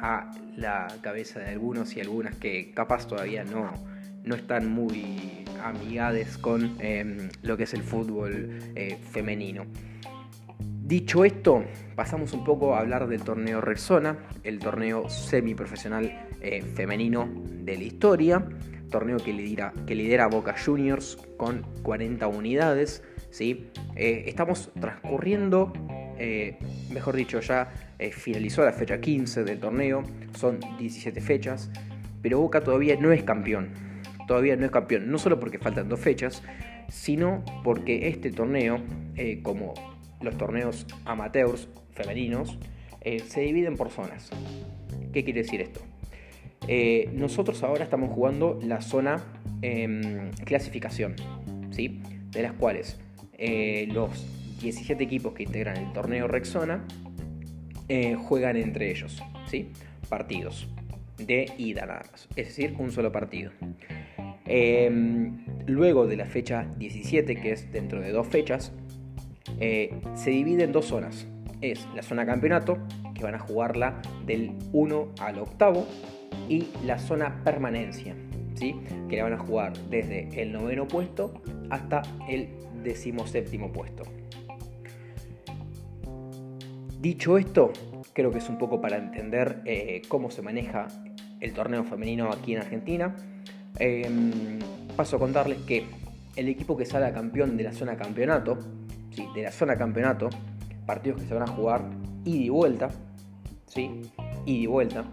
a 0.00 0.30
la 0.56 0.88
cabeza 1.02 1.40
de 1.40 1.50
algunos 1.50 1.94
y 1.96 2.00
algunas 2.00 2.36
que 2.36 2.72
capaz 2.72 3.06
todavía 3.06 3.44
no, 3.44 3.70
no 4.24 4.34
están 4.34 4.70
muy 4.70 5.44
amigades 5.62 6.38
con 6.38 6.76
em, 6.80 7.28
lo 7.42 7.56
que 7.56 7.64
es 7.64 7.74
el 7.74 7.82
fútbol 7.82 8.58
eh, 8.74 8.98
femenino. 9.10 9.66
Dicho 10.58 11.24
esto, 11.24 11.64
pasamos 11.94 12.32
un 12.32 12.44
poco 12.44 12.74
a 12.74 12.80
hablar 12.80 13.08
del 13.08 13.22
torneo 13.22 13.60
Rexona, 13.60 14.16
el 14.42 14.58
torneo 14.58 15.08
semiprofesional 15.10 16.28
eh, 16.40 16.62
femenino 16.62 17.28
de 17.46 17.76
la 17.76 17.82
historia, 17.82 18.48
torneo 18.90 19.18
que 19.18 19.34
lidera, 19.34 19.74
que 19.86 19.94
lidera 19.94 20.28
Boca 20.28 20.54
Juniors 20.64 21.18
con 21.36 21.62
40 21.82 22.26
unidades. 22.26 23.02
¿sí? 23.30 23.66
Eh, 23.96 24.24
estamos 24.26 24.70
transcurriendo, 24.80 25.74
mejor 26.90 27.14
dicho, 27.14 27.38
ya 27.40 27.70
finalizó 28.10 28.64
la 28.64 28.72
fecha 28.72 28.98
15 28.98 29.44
del 29.44 29.60
torneo, 29.60 30.02
son 30.34 30.58
17 30.78 31.20
fechas, 31.20 31.70
pero 32.22 32.40
Boca 32.40 32.62
todavía 32.62 32.96
no 32.96 33.12
es 33.12 33.22
campeón 33.24 33.87
todavía 34.28 34.54
no 34.54 34.64
es 34.64 34.70
campeón, 34.70 35.10
no 35.10 35.18
solo 35.18 35.40
porque 35.40 35.58
faltan 35.58 35.88
dos 35.88 35.98
fechas, 35.98 36.44
sino 36.88 37.42
porque 37.64 38.06
este 38.08 38.30
torneo, 38.30 38.78
eh, 39.16 39.40
como 39.42 39.74
los 40.20 40.38
torneos 40.38 40.86
amateurs 41.04 41.68
femeninos, 41.92 42.58
eh, 43.00 43.18
se 43.20 43.40
dividen 43.40 43.76
por 43.76 43.90
zonas. 43.90 44.30
¿Qué 45.12 45.24
quiere 45.24 45.42
decir 45.42 45.60
esto? 45.60 45.80
Eh, 46.68 47.10
nosotros 47.14 47.62
ahora 47.64 47.84
estamos 47.84 48.10
jugando 48.10 48.60
la 48.62 48.80
zona 48.82 49.24
em, 49.62 50.30
clasificación, 50.44 51.16
¿sí? 51.70 52.00
de 52.30 52.42
las 52.42 52.52
cuales 52.52 53.00
los 53.88 54.26
17 54.60 55.02
equipos 55.02 55.32
que 55.32 55.44
integran 55.44 55.76
el 55.76 55.92
torneo 55.92 56.26
Rexona 56.26 56.84
juegan 58.18 58.56
entre 58.56 58.90
ellos, 58.90 59.22
¿sí? 59.46 59.70
partidos 60.08 60.68
de 61.18 61.52
ida 61.58 61.86
nada 61.86 62.04
más, 62.10 62.28
es 62.36 62.48
decir, 62.48 62.74
un 62.78 62.90
solo 62.90 63.12
partido. 63.12 63.52
Em, 64.48 65.44
luego 65.66 66.06
de 66.06 66.16
la 66.16 66.24
fecha 66.24 66.66
17, 66.78 67.36
que 67.36 67.52
es 67.52 67.70
dentro 67.70 68.00
de 68.00 68.10
dos 68.10 68.26
fechas, 68.26 68.72
eh, 69.60 69.94
se 70.14 70.30
divide 70.30 70.64
en 70.64 70.72
dos 70.72 70.86
zonas. 70.86 71.26
Es 71.60 71.86
la 71.94 72.02
zona 72.02 72.24
campeonato, 72.24 72.78
que 73.14 73.24
van 73.24 73.34
a 73.34 73.38
jugarla 73.38 74.00
del 74.26 74.52
1 74.72 75.08
al 75.20 75.38
octavo, 75.38 75.86
y 76.48 76.68
la 76.84 76.98
zona 76.98 77.42
permanencia, 77.44 78.14
¿sí? 78.54 78.74
que 79.08 79.16
la 79.16 79.24
van 79.24 79.34
a 79.34 79.38
jugar 79.38 79.76
desde 79.90 80.28
el 80.40 80.52
noveno 80.52 80.88
puesto 80.88 81.42
hasta 81.68 82.02
el 82.28 82.48
decimoséptimo 82.82 83.70
puesto. 83.70 84.04
Dicho 87.00 87.38
esto, 87.38 87.72
creo 88.12 88.30
que 88.30 88.38
es 88.38 88.48
un 88.48 88.58
poco 88.58 88.80
para 88.80 88.96
entender 88.96 89.60
eh, 89.64 90.02
cómo 90.08 90.30
se 90.30 90.42
maneja 90.42 90.88
el 91.40 91.52
torneo 91.52 91.84
femenino 91.84 92.30
aquí 92.32 92.54
en 92.54 92.60
Argentina. 92.60 93.14
Em, 93.78 94.58
paso 94.96 95.16
a 95.16 95.18
contarles 95.18 95.58
que 95.58 95.86
el 96.36 96.48
equipo 96.48 96.76
que 96.76 96.84
sale 96.84 97.12
campeón 97.12 97.56
de 97.56 97.64
la 97.64 97.72
zona 97.72 97.96
campeonato, 97.96 98.58
¿sí? 99.10 99.26
de 99.34 99.42
la 99.42 99.52
zona 99.52 99.76
campeonato, 99.76 100.30
partidos 100.86 101.20
que 101.20 101.28
se 101.28 101.34
van 101.34 101.44
a 101.44 101.46
jugar 101.52 101.84
ida 102.24 102.44
y 102.44 102.48
vuelta, 102.48 102.90
¿sí? 103.66 104.02
ida 104.46 104.62
y 104.62 104.66
vuelta, 104.66 105.04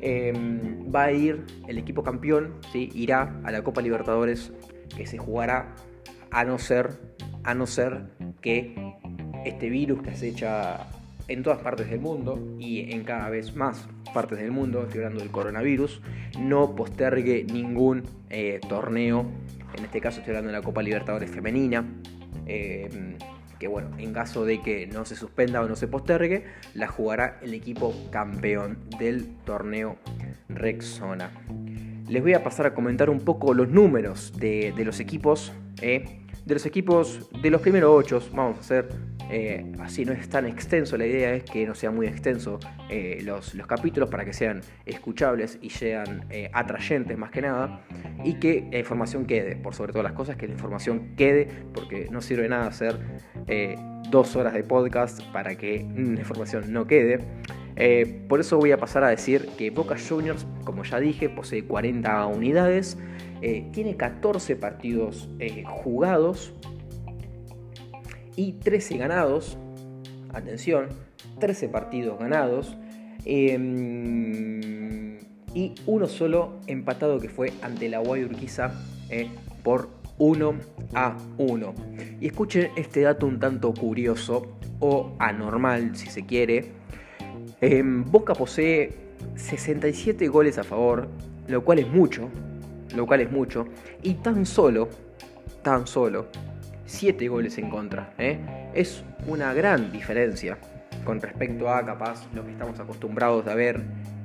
em, 0.00 0.92
va 0.94 1.04
a 1.04 1.12
ir 1.12 1.44
el 1.66 1.78
equipo 1.78 2.02
campeón, 2.02 2.54
¿sí? 2.72 2.90
irá 2.94 3.40
a 3.44 3.50
la 3.50 3.62
Copa 3.62 3.82
Libertadores 3.82 4.52
que 4.96 5.06
se 5.06 5.18
jugará 5.18 5.74
a 6.30 6.44
no 6.44 6.58
ser, 6.58 6.98
a 7.44 7.54
no 7.54 7.66
ser 7.66 8.04
que 8.40 8.74
este 9.44 9.68
virus 9.68 10.02
que 10.02 10.10
acecha 10.10 10.86
en 11.28 11.42
todas 11.42 11.58
partes 11.58 11.88
del 11.90 12.00
mundo 12.00 12.56
y 12.58 12.92
en 12.92 13.04
cada 13.04 13.28
vez 13.28 13.54
más 13.54 13.86
partes 14.12 14.38
del 14.38 14.50
mundo, 14.50 14.82
estoy 14.82 14.98
hablando 15.00 15.20
del 15.20 15.30
coronavirus, 15.30 16.00
no 16.38 16.74
postergue 16.74 17.44
ningún 17.44 18.02
eh, 18.30 18.60
torneo, 18.68 19.26
en 19.76 19.84
este 19.84 20.00
caso 20.00 20.20
estoy 20.20 20.32
hablando 20.32 20.50
de 20.50 20.58
la 20.58 20.64
Copa 20.64 20.82
Libertadores 20.82 21.30
Femenina, 21.30 21.84
eh, 22.46 23.16
que 23.58 23.68
bueno, 23.68 23.90
en 23.98 24.12
caso 24.12 24.44
de 24.44 24.62
que 24.62 24.86
no 24.86 25.04
se 25.04 25.16
suspenda 25.16 25.60
o 25.60 25.68
no 25.68 25.76
se 25.76 25.88
postergue, 25.88 26.44
la 26.74 26.88
jugará 26.88 27.38
el 27.42 27.54
equipo 27.54 27.94
campeón 28.10 28.78
del 28.98 29.36
torneo 29.44 29.96
Rexona. 30.48 31.30
Les 32.08 32.22
voy 32.22 32.34
a 32.34 32.42
pasar 32.42 32.66
a 32.66 32.74
comentar 32.74 33.10
un 33.10 33.20
poco 33.20 33.52
los 33.52 33.68
números 33.68 34.32
de, 34.38 34.72
los 34.78 35.00
equipos, 35.00 35.52
eh, 35.82 36.22
de 36.46 36.54
los 36.54 36.64
equipos 36.64 37.28
de 37.42 37.50
los 37.50 37.60
primeros 37.60 37.90
ocho, 37.92 38.22
vamos 38.32 38.58
a 38.58 38.60
hacer 38.60 38.88
eh, 39.30 39.66
así 39.80 40.04
no 40.04 40.12
es 40.12 40.28
tan 40.28 40.46
extenso, 40.46 40.96
la 40.96 41.06
idea 41.06 41.34
es 41.34 41.44
que 41.44 41.66
no 41.66 41.74
sea 41.74 41.90
muy 41.90 42.06
extenso 42.06 42.58
eh, 42.88 43.20
los, 43.22 43.54
capítulos 43.66 44.08
para 44.08 44.24
que 44.24 44.32
sean 44.32 44.62
escuchables 44.86 45.58
y 45.60 45.70
sean 45.70 46.24
eh, 46.30 46.50
atrayentes 46.54 47.18
más 47.18 47.30
que 47.30 47.42
nada 47.42 47.84
y 48.24 48.34
que 48.34 48.66
la 48.72 48.78
información 48.78 49.26
quede, 49.26 49.56
por 49.56 49.74
sobre 49.74 49.92
todas 49.92 50.04
las 50.04 50.14
cosas, 50.14 50.36
que 50.36 50.46
la 50.46 50.54
información 50.54 51.14
quede 51.16 51.48
porque 51.74 52.08
no 52.10 52.22
sirve 52.22 52.48
nada 52.48 52.66
hacer 52.66 52.98
dos 54.10 54.36
horas 54.36 54.54
de 54.54 54.62
podcast 54.62 55.22
para 55.32 55.56
que 55.56 55.86
la 55.94 56.20
información 56.20 56.72
no 56.72 56.86
quede. 56.86 57.18
por 58.28 58.40
eso 58.40 58.56
voy 58.56 58.72
a 58.72 58.78
pasar 58.78 59.04
a 59.04 59.08
decir 59.08 59.48
que 59.58 59.70
Boca 59.70 59.96
Juniors, 59.98 60.46
como 60.64 60.84
ya 60.84 60.98
dije, 61.00 61.28
posee 61.28 61.64
40 61.64 62.26
unidades, 62.26 62.96
tiene 63.72 63.96
14 63.96 64.56
partidos 64.56 65.28
jugados, 65.66 66.54
y 68.38 68.52
13 68.52 68.96
ganados. 68.98 69.58
Atención, 70.32 70.86
13 71.40 71.68
partidos 71.68 72.20
ganados. 72.20 72.76
Em, 73.24 75.18
y 75.54 75.74
uno 75.86 76.06
solo 76.06 76.60
empatado 76.68 77.18
que 77.18 77.28
fue 77.28 77.52
ante 77.62 77.88
la 77.88 77.98
Guay 77.98 78.22
Urquiza 78.24 78.72
eh, 79.10 79.28
por 79.64 79.88
1 80.18 80.54
a 80.94 81.16
1. 81.36 81.74
Y 82.20 82.28
escuchen 82.28 82.70
este 82.76 83.00
dato 83.00 83.26
un 83.26 83.40
tanto 83.40 83.74
curioso 83.74 84.56
o 84.78 85.16
anormal 85.18 85.96
si 85.96 86.06
se 86.06 86.24
quiere. 86.24 86.66
Em, 87.60 88.04
Boca 88.04 88.34
posee 88.34 88.92
67 89.34 90.28
goles 90.28 90.58
a 90.58 90.64
favor, 90.64 91.08
lo 91.48 91.64
cual 91.64 91.80
es 91.80 91.88
mucho, 91.88 92.28
lo 92.94 93.04
cual 93.04 93.20
es 93.20 93.32
mucho, 93.32 93.66
y 94.00 94.14
tan 94.14 94.46
solo, 94.46 94.88
tan 95.62 95.88
solo, 95.88 96.28
7 96.88 97.28
goles 97.28 97.58
en 97.58 97.70
contra. 97.70 98.10
¿eh? 98.18 98.38
Es 98.74 99.04
una 99.26 99.52
gran 99.52 99.92
diferencia 99.92 100.58
con 101.04 101.20
respecto 101.20 101.68
a 101.70 101.84
capaz 101.84 102.26
lo 102.34 102.44
que 102.44 102.52
estamos 102.52 102.80
acostumbrados 102.80 103.46
a 103.46 103.54
ver 103.54 103.82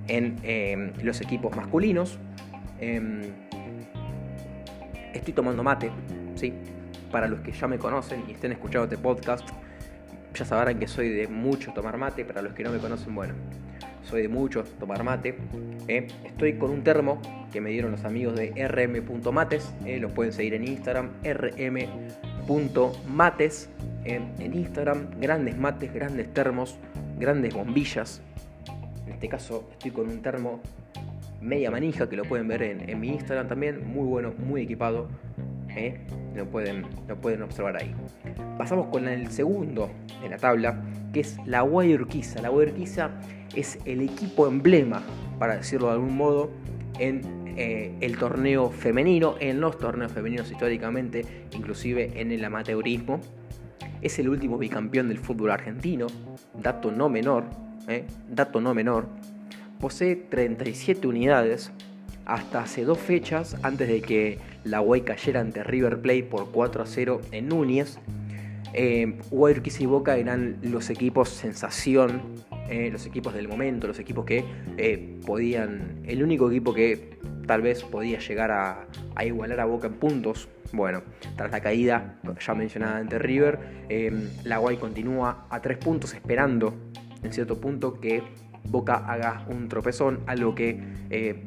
en 0.07 0.37
em, 0.43 0.93
los 1.03 1.21
equipos 1.21 1.55
masculinos. 1.55 2.17
Em, 2.79 3.21
estoy 5.13 5.33
tomando 5.33 5.61
mate, 5.61 5.91
¿sí? 6.35 6.53
Para 7.11 7.27
los 7.27 7.41
que 7.41 7.51
ya 7.51 7.67
me 7.67 7.77
conocen 7.77 8.23
y 8.27 8.31
estén 8.31 8.53
escuchando 8.53 8.85
este 8.85 8.97
podcast, 8.97 9.47
ya 10.33 10.45
sabrán 10.45 10.79
que 10.79 10.87
soy 10.87 11.09
de 11.09 11.27
mucho 11.27 11.71
tomar 11.73 11.97
mate. 11.97 12.25
Para 12.25 12.41
los 12.41 12.53
que 12.53 12.63
no 12.63 12.71
me 12.71 12.79
conocen, 12.79 13.13
bueno, 13.13 13.33
soy 14.03 14.23
de 14.23 14.29
mucho 14.29 14.63
tomar 14.79 15.03
mate. 15.03 15.37
¿eh? 15.87 16.07
Estoy 16.23 16.53
con 16.57 16.71
un 16.71 16.83
termo 16.83 17.21
que 17.51 17.61
me 17.61 17.69
dieron 17.69 17.91
los 17.91 18.05
amigos 18.05 18.35
de 18.35 18.51
rm.mates. 18.67 19.73
¿eh? 19.85 19.99
Los 19.99 20.13
pueden 20.13 20.31
seguir 20.31 20.53
en 20.53 20.67
Instagram, 20.67 21.11
rm.mates. 21.23 22.32
¿eh? 22.47 23.51
en 24.05 24.53
Instagram, 24.53 25.19
grandes 25.19 25.57
mates, 25.57 25.93
grandes 25.93 26.33
termos, 26.33 26.77
grandes 27.19 27.53
bombillas. 27.53 28.21
En 29.05 29.13
este 29.13 29.29
caso 29.29 29.69
estoy 29.71 29.91
con 29.91 30.09
un 30.09 30.21
termo 30.21 30.61
media 31.43 31.69
manija 31.69 32.09
que 32.09 32.15
lo 32.15 32.23
pueden 32.23 32.47
ver 32.47 32.63
en, 32.63 32.99
mi 32.99 33.09
Instagram 33.09 33.47
también. 33.47 33.87
Muy 33.87 34.05
bueno, 34.05 34.33
muy 34.37 34.61
equipado. 34.61 35.07
Lo, 36.35 36.45
pueden, 36.45 36.85
lo 37.07 37.19
pueden 37.19 37.41
observar 37.41 37.77
ahí. 37.77 37.93
Pasamos 38.57 38.87
con 38.87 39.07
el 39.07 39.31
segundo 39.31 39.89
de 40.21 40.29
la 40.29 40.37
tabla, 40.37 40.83
que 41.11 41.21
es 41.21 41.37
la 41.45 41.61
Guayurquiza. 41.61 42.41
La 42.41 42.49
Guayurquiza 42.49 43.11
es 43.55 43.79
el 43.85 44.01
equipo 44.01 44.47
emblema, 44.47 45.01
para 45.39 45.57
decirlo 45.57 45.87
de 45.87 45.93
algún 45.93 46.15
modo, 46.15 46.51
en 46.99 47.42
eh, 47.55 47.91
el 48.01 48.17
torneo 48.17 48.71
femenino, 48.71 49.35
en 49.39 49.61
los 49.61 49.77
torneos 49.77 50.11
femeninos 50.11 50.49
históricamente, 50.51 51.45
inclusive 51.53 52.11
en 52.15 52.31
el 52.31 52.43
amateurismo. 52.43 53.21
Es 54.01 54.17
el 54.19 54.29
último 54.29 54.57
bicampeón 54.57 55.07
del 55.07 55.19
fútbol 55.19 55.51
argentino, 55.51 56.07
dato 56.53 56.91
no 56.91 57.09
menor, 57.09 57.45
eh, 57.87 58.05
dato 58.29 58.59
no 58.59 58.73
menor. 58.73 59.07
Posee 59.79 60.15
37 60.15 61.07
unidades 61.07 61.71
hasta 62.25 62.61
hace 62.61 62.85
dos 62.85 62.97
fechas 62.97 63.57
antes 63.63 63.87
de 63.87 64.01
que 64.01 64.39
la 64.63 64.79
Guay 64.79 65.01
cayera 65.01 65.41
ante 65.41 65.63
River 65.63 66.01
Plate 66.01 66.23
por 66.23 66.51
4 66.51 66.83
a 66.83 66.85
0 66.85 67.21
en 67.31 67.49
Núñez 67.49 67.99
eh, 68.73 69.19
y 69.79 69.85
Boca 69.85 70.17
eran 70.17 70.57
los 70.63 70.89
equipos 70.89 71.29
sensación, 71.29 72.21
eh, 72.69 72.89
los 72.91 73.05
equipos 73.05 73.33
del 73.33 73.47
momento, 73.47 73.87
los 73.87 73.99
equipos 73.99 74.25
que 74.25 74.43
podían, 75.25 76.01
el 76.05 76.23
único 76.23 76.49
equipo 76.49 76.73
que 76.73 77.19
tal 77.45 77.61
vez 77.61 77.83
podía 77.83 78.19
llegar 78.19 78.51
a, 78.51 78.87
igualar 79.23 79.59
a 79.59 79.65
Boca 79.65 79.87
en 79.87 79.93
puntos. 79.93 80.49
Bueno, 80.71 81.03
tras 81.35 81.51
la 81.51 81.61
caída 81.61 82.19
ya 82.39 82.53
mencionada 82.55 82.97
ante 82.97 83.19
River, 83.19 83.59
eh, 83.89 84.29
la 84.43 84.57
Guay 84.57 84.77
continúa 84.77 85.45
a 85.49 85.61
tres 85.61 85.77
puntos 85.77 86.13
esperando 86.13 86.73
en 87.21 87.31
cierto 87.31 87.61
punto 87.61 87.99
que 87.99 88.23
Boca 88.65 88.95
haga 89.05 89.45
un 89.49 89.69
tropezón, 89.69 90.21
algo 90.25 90.55
que 90.55 90.81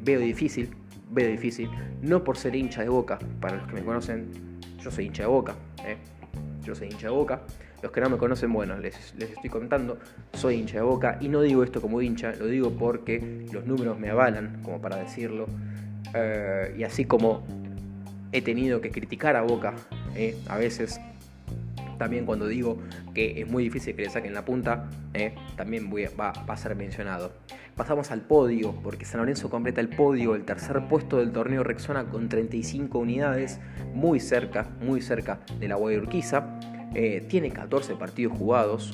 veo 0.01 0.19
difícil, 0.19 0.69
veo 1.09 1.29
difícil, 1.29 1.69
no 2.01 2.23
por 2.23 2.37
ser 2.37 2.55
hincha 2.55 2.83
de 2.83 2.89
Boca, 2.89 3.19
para 3.41 3.57
los 3.57 3.67
que 3.67 3.73
me 3.73 3.83
conocen, 3.83 4.29
yo 4.79 4.91
soy 4.91 5.07
hincha 5.07 5.23
de 5.23 5.29
Boca, 5.29 5.55
yo 6.67 6.75
soy 6.75 6.89
hincha 6.89 7.07
de 7.07 7.13
boca. 7.13 7.41
Los 7.81 7.91
que 7.91 8.01
no 8.01 8.09
me 8.09 8.17
conocen, 8.17 8.51
bueno, 8.51 8.77
les, 8.77 9.13
estoy 9.17 9.49
contando, 9.49 9.97
soy 10.33 10.55
hincha 10.55 10.77
de 10.77 10.83
boca 10.83 11.17
y 11.21 11.29
no 11.29 11.41
digo 11.41 11.63
esto 11.63 11.79
como 11.79 12.01
hincha, 12.01 12.33
lo 12.33 12.47
digo 12.47 12.71
porque 12.71 13.45
los 13.51 13.65
números 13.65 13.99
me 13.99 14.09
avalan, 14.09 14.61
como 14.63 14.81
para 14.81 14.97
decirlo. 14.97 15.47
Eh, 16.13 16.75
y 16.77 16.83
así 16.83 17.05
como 17.05 17.43
he 18.31 18.41
tenido 18.41 18.81
que 18.81 18.91
criticar 18.91 19.35
a 19.35 19.41
Boca 19.41 19.73
eh, 20.15 20.37
a 20.47 20.57
veces, 20.57 20.99
también 21.97 22.25
cuando 22.25 22.47
digo 22.47 22.77
que 23.13 23.41
es 23.41 23.49
muy 23.49 23.63
difícil 23.63 23.95
que 23.95 24.03
le 24.03 24.09
saquen 24.09 24.33
la 24.33 24.45
punta, 24.45 24.89
eh, 25.13 25.33
también 25.55 25.91
va, 25.91 26.31
va, 26.31 26.53
a 26.53 26.57
ser 26.57 26.75
mencionado. 26.75 27.33
Pasamos 27.75 28.11
al 28.11 28.21
podio, 28.21 28.73
porque 28.83 29.05
San 29.05 29.19
Lorenzo 29.19 29.49
completa 29.49 29.81
el 29.81 29.89
podio, 29.89 30.35
el 30.35 30.45
tercer 30.45 30.87
puesto 30.87 31.17
del 31.17 31.31
torneo 31.31 31.63
Rexona 31.63 32.05
con 32.05 32.27
35 32.27 32.97
unidades, 32.97 33.59
muy 33.93 34.19
cerca, 34.19 34.67
muy 34.81 35.01
cerca 35.01 35.39
de 35.59 35.67
la 35.67 35.75
Guayurquiza. 35.75 36.59
Eh, 36.99 37.23
tiene 37.27 37.51
14 37.51 37.93
partidos 37.93 38.35
jugados, 38.35 38.91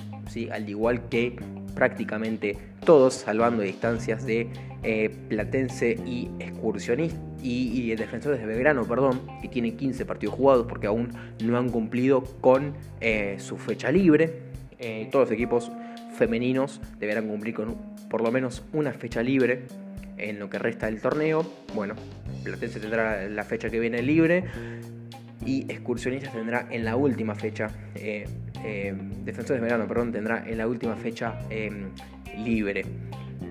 al 0.51 0.69
igual 0.69 1.07
que 1.07 1.37
prácticamente 1.73 2.57
todos, 2.85 3.13
salvando 3.13 3.63
distancias 3.63 4.25
de 4.25 4.49
eh, 4.83 5.09
Platense 5.29 5.97
y 6.05 6.29
Excursionista 6.37 7.17
y, 7.41 7.95
Defensores 7.95 8.41
de 8.41 8.45
Belgrano, 8.45 8.83
perdón, 8.85 9.21
que 9.41 9.47
tiene 9.47 9.75
15 9.75 10.05
partidos 10.05 10.35
jugados 10.35 10.65
porque 10.67 10.87
aún 10.87 11.13
no 11.45 11.57
han 11.57 11.69
cumplido 11.69 12.25
con 12.41 12.73
eh, 12.99 13.37
su 13.39 13.55
fecha 13.55 13.89
libre. 13.89 14.51
todos 15.09 15.29
los 15.29 15.31
equipos 15.31 15.71
femeninos 16.17 16.81
deberán 16.99 17.29
cumplir 17.29 17.55
con 17.55 17.77
por 18.09 18.21
lo 18.21 18.33
menos 18.33 18.65
una 18.73 18.91
fecha 18.91 19.23
libre 19.23 19.61
en 20.17 20.39
lo 20.39 20.49
que 20.49 20.59
resta 20.59 20.87
del 20.87 20.99
torneo. 20.99 21.45
Bueno, 21.73 21.95
Platense 22.43 22.81
tendrá 22.81 23.29
la 23.29 23.45
fecha 23.45 23.69
que 23.69 23.79
viene 23.79 24.01
libre 24.01 24.43
y 25.45 25.65
Excursionistas 25.69 26.33
tendrá 26.33 26.67
en 26.69 26.85
la 26.85 26.95
última 26.95 27.35
fecha, 27.35 27.69
eh, 27.95 28.25
eh, 28.63 28.93
Defensores 29.23 29.61
de 29.61 29.65
Verano, 29.65 29.87
perdón, 29.87 30.11
tendrá 30.11 30.47
en 30.47 30.57
la 30.57 30.67
última 30.67 30.95
fecha 30.95 31.39
em, 31.49 31.89
libre. 32.37 32.85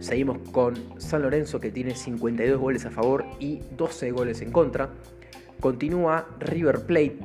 Seguimos 0.00 0.38
con 0.50 1.00
San 1.00 1.22
Lorenzo 1.22 1.60
que 1.60 1.70
tiene 1.70 1.94
52 1.94 2.60
goles 2.60 2.86
a 2.86 2.90
favor 2.90 3.24
y 3.38 3.60
12 3.76 4.10
goles 4.10 4.42
en 4.42 4.50
contra. 4.50 4.90
Continúa 5.60 6.26
River 6.40 6.80
Plate 6.86 7.18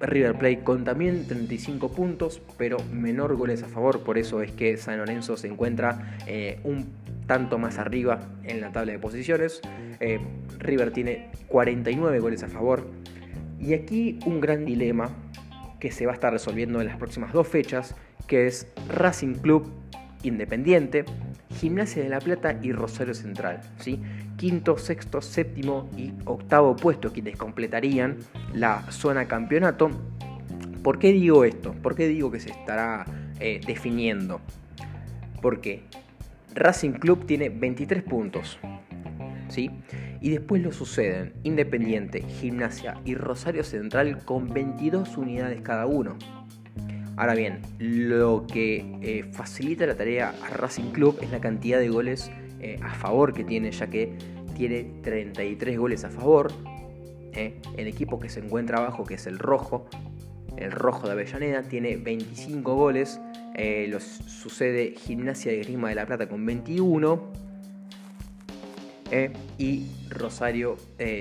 River 0.00 0.34
Plate 0.34 0.60
con 0.60 0.84
también 0.84 1.26
35 1.26 1.92
puntos, 1.92 2.42
pero 2.58 2.78
menor 2.92 3.34
goles 3.36 3.62
a 3.62 3.66
favor, 3.66 4.02
por 4.02 4.18
eso 4.18 4.42
es 4.42 4.52
que 4.52 4.76
San 4.76 4.98
Lorenzo 4.98 5.36
se 5.36 5.48
encuentra 5.48 6.18
eh, 6.26 6.60
un 6.64 6.86
tanto 7.26 7.58
más 7.58 7.78
arriba 7.78 8.20
en 8.44 8.60
la 8.60 8.72
tabla 8.72 8.92
de 8.92 8.98
posiciones. 8.98 9.60
Eh, 10.00 10.20
River 10.58 10.92
tiene 10.92 11.30
49 11.48 12.20
goles 12.20 12.42
a 12.42 12.48
favor. 12.48 12.86
Y 13.60 13.74
aquí 13.74 14.18
un 14.26 14.40
gran 14.40 14.64
dilema 14.64 15.10
que 15.80 15.90
se 15.90 16.06
va 16.06 16.12
a 16.12 16.14
estar 16.14 16.32
resolviendo 16.32 16.80
en 16.80 16.86
las 16.86 16.96
próximas 16.96 17.32
dos 17.32 17.46
fechas, 17.48 17.94
que 18.26 18.46
es 18.46 18.66
Racing 18.88 19.34
Club 19.34 19.70
Independiente, 20.22 21.04
Gimnasia 21.58 22.02
de 22.02 22.08
la 22.08 22.18
Plata 22.18 22.58
y 22.62 22.72
Rosario 22.72 23.14
Central. 23.14 23.60
¿sí? 23.78 24.00
Quinto, 24.36 24.78
sexto, 24.78 25.20
séptimo 25.22 25.88
y 25.96 26.12
octavo 26.24 26.76
puesto 26.76 27.12
quienes 27.12 27.36
completarían 27.36 28.18
la 28.52 28.90
zona 28.90 29.26
campeonato. 29.26 29.90
¿Por 30.82 30.98
qué 30.98 31.12
digo 31.12 31.44
esto? 31.44 31.72
¿Por 31.72 31.94
qué 31.94 32.08
digo 32.08 32.30
que 32.30 32.40
se 32.40 32.50
estará 32.50 33.04
eh, 33.40 33.60
definiendo? 33.66 34.40
Porque 35.40 35.84
Racing 36.54 36.92
Club 36.92 37.26
tiene 37.26 37.48
23 37.48 38.02
puntos. 38.02 38.58
¿sí? 39.48 39.70
Y 40.26 40.30
después 40.30 40.60
lo 40.60 40.72
suceden 40.72 41.34
Independiente, 41.44 42.20
Gimnasia 42.20 43.00
y 43.04 43.14
Rosario 43.14 43.62
Central 43.62 44.24
con 44.24 44.52
22 44.52 45.16
unidades 45.16 45.60
cada 45.60 45.86
uno. 45.86 46.16
Ahora 47.16 47.36
bien, 47.36 47.60
lo 47.78 48.44
que 48.52 48.98
eh, 49.02 49.22
facilita 49.30 49.86
la 49.86 49.94
tarea 49.94 50.34
a 50.42 50.48
Racing 50.48 50.90
Club 50.90 51.16
es 51.22 51.30
la 51.30 51.40
cantidad 51.40 51.78
de 51.78 51.90
goles 51.90 52.28
eh, 52.58 52.76
a 52.82 52.92
favor 52.94 53.34
que 53.34 53.44
tiene, 53.44 53.70
ya 53.70 53.86
que 53.86 54.18
tiene 54.56 54.82
33 55.04 55.78
goles 55.78 56.02
a 56.02 56.10
favor. 56.10 56.50
Eh. 57.32 57.60
El 57.76 57.86
equipo 57.86 58.18
que 58.18 58.28
se 58.28 58.40
encuentra 58.40 58.78
abajo, 58.78 59.04
que 59.04 59.14
es 59.14 59.28
el 59.28 59.38
rojo, 59.38 59.86
el 60.56 60.72
rojo 60.72 61.06
de 61.06 61.12
Avellaneda, 61.12 61.62
tiene 61.62 61.98
25 61.98 62.74
goles. 62.74 63.20
los 63.86 64.02
sucede 64.02 64.94
Gimnasia 64.96 65.52
de 65.52 65.58
Grima 65.58 65.90
de 65.90 65.94
la 65.94 66.04
Plata 66.04 66.28
con 66.28 66.44
21. 66.44 67.45
Y 69.58 69.86
Rosario 70.10 70.76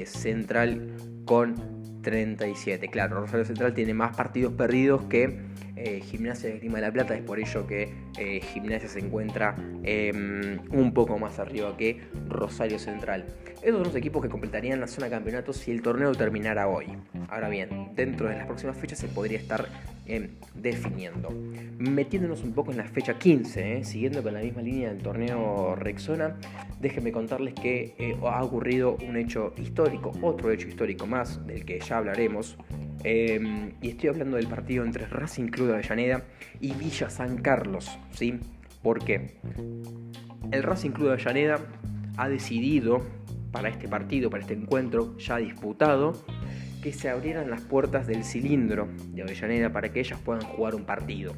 Central 0.05 0.95
con 1.25 2.01
37. 2.05 2.87
Claro, 2.89 3.21
Rosario 3.21 3.45
Central 3.45 3.73
tiene 3.73 3.93
más 3.93 4.15
partidos 4.15 4.53
perdidos 4.53 5.03
que 5.09 5.39
eh, 5.75 6.01
Gimnasia 6.01 6.49
de 6.49 6.59
Grima 6.59 6.75
de 6.75 6.83
la 6.83 6.91
Plata, 6.91 7.15
es 7.15 7.23
por 7.23 7.39
ello 7.39 7.67
que 7.67 7.91
eh, 8.17 8.41
Gimnasia 8.41 8.89
se 8.89 8.99
encuentra 8.99 9.55
em, 9.83 10.59
un 10.71 10.93
poco 10.93 11.17
más 11.17 11.39
arriba 11.39 11.75
que 11.77 12.01
Rosario 12.27 12.79
Central. 12.79 13.25
Esos 13.61 13.77
son 13.77 13.83
los 13.83 13.95
equipos 13.95 14.21
que 14.21 14.29
completarían 14.29 14.79
la 14.79 14.87
zona 14.87 15.05
de 15.05 15.11
campeonato 15.11 15.53
si 15.53 15.71
el 15.71 15.81
torneo 15.81 16.13
terminara 16.13 16.67
hoy. 16.67 16.85
Ahora 17.29 17.49
bien, 17.49 17.89
dentro 17.95 18.29
de 18.29 18.35
las 18.35 18.45
próximas 18.45 18.77
fechas 18.77 18.99
se 18.99 19.07
podría 19.07 19.39
estar 19.39 19.67
em, 20.05 20.29
definiendo. 20.53 21.29
Metiéndonos 21.79 22.43
un 22.43 22.53
poco 22.53 22.71
en 22.71 22.77
la 22.77 22.85
fecha 22.85 23.17
15, 23.17 23.77
eh, 23.77 23.83
siguiendo 23.83 24.21
con 24.21 24.33
la 24.33 24.41
misma 24.41 24.61
línea 24.61 24.89
del 24.89 25.01
torneo 25.01 25.75
Rexona, 25.75 26.37
déjenme 26.79 27.11
contarles 27.11 27.53
que 27.55 28.15
ha 28.23 28.43
ocurrido 28.43 28.97
un 29.07 29.17
hecho 29.17 29.53
histórico, 29.57 30.11
otro 30.21 30.51
hecho 30.51 30.67
histórico 30.67 31.07
más, 31.07 31.45
del 31.47 31.65
que 31.65 31.79
ya 31.79 31.97
hablaremos, 31.97 32.57
Em, 33.07 33.73
y 33.83 33.89
estoy 33.89 34.09
hablando 34.09 34.37
del 34.37 34.47
partido 34.47 34.83
entre 34.83 35.05
Racing 35.05 35.49
Club 35.49 35.67
de 35.67 35.73
Avellaneda 35.75 36.23
y 36.59 36.73
Villa 36.73 37.07
San 37.11 37.37
Carlos, 37.37 37.99
¿sí? 38.15 38.39
Porque 38.81 39.37
el 40.51 40.63
Racing 40.63 40.91
Club 40.91 41.07
de 41.07 41.13
Avellaneda 41.13 41.59
ha 42.17 42.29
decidido 42.29 43.01
para 43.51 43.69
este 43.69 43.87
partido, 43.87 44.29
para 44.29 44.41
este 44.41 44.53
encuentro 44.53 45.17
ya 45.17 45.37
disputado, 45.37 46.13
que 46.81 46.93
se 46.93 47.09
abrieran 47.09 47.49
las 47.49 47.61
puertas 47.61 48.05
del 48.07 48.23
cilindro 48.23 48.87
de 49.13 49.23
Avellaneda 49.23 49.71
para 49.71 49.91
que 49.91 50.01
ellas 50.01 50.19
puedan 50.19 50.43
jugar 50.43 50.75
un 50.75 50.85
partido. 50.85 51.33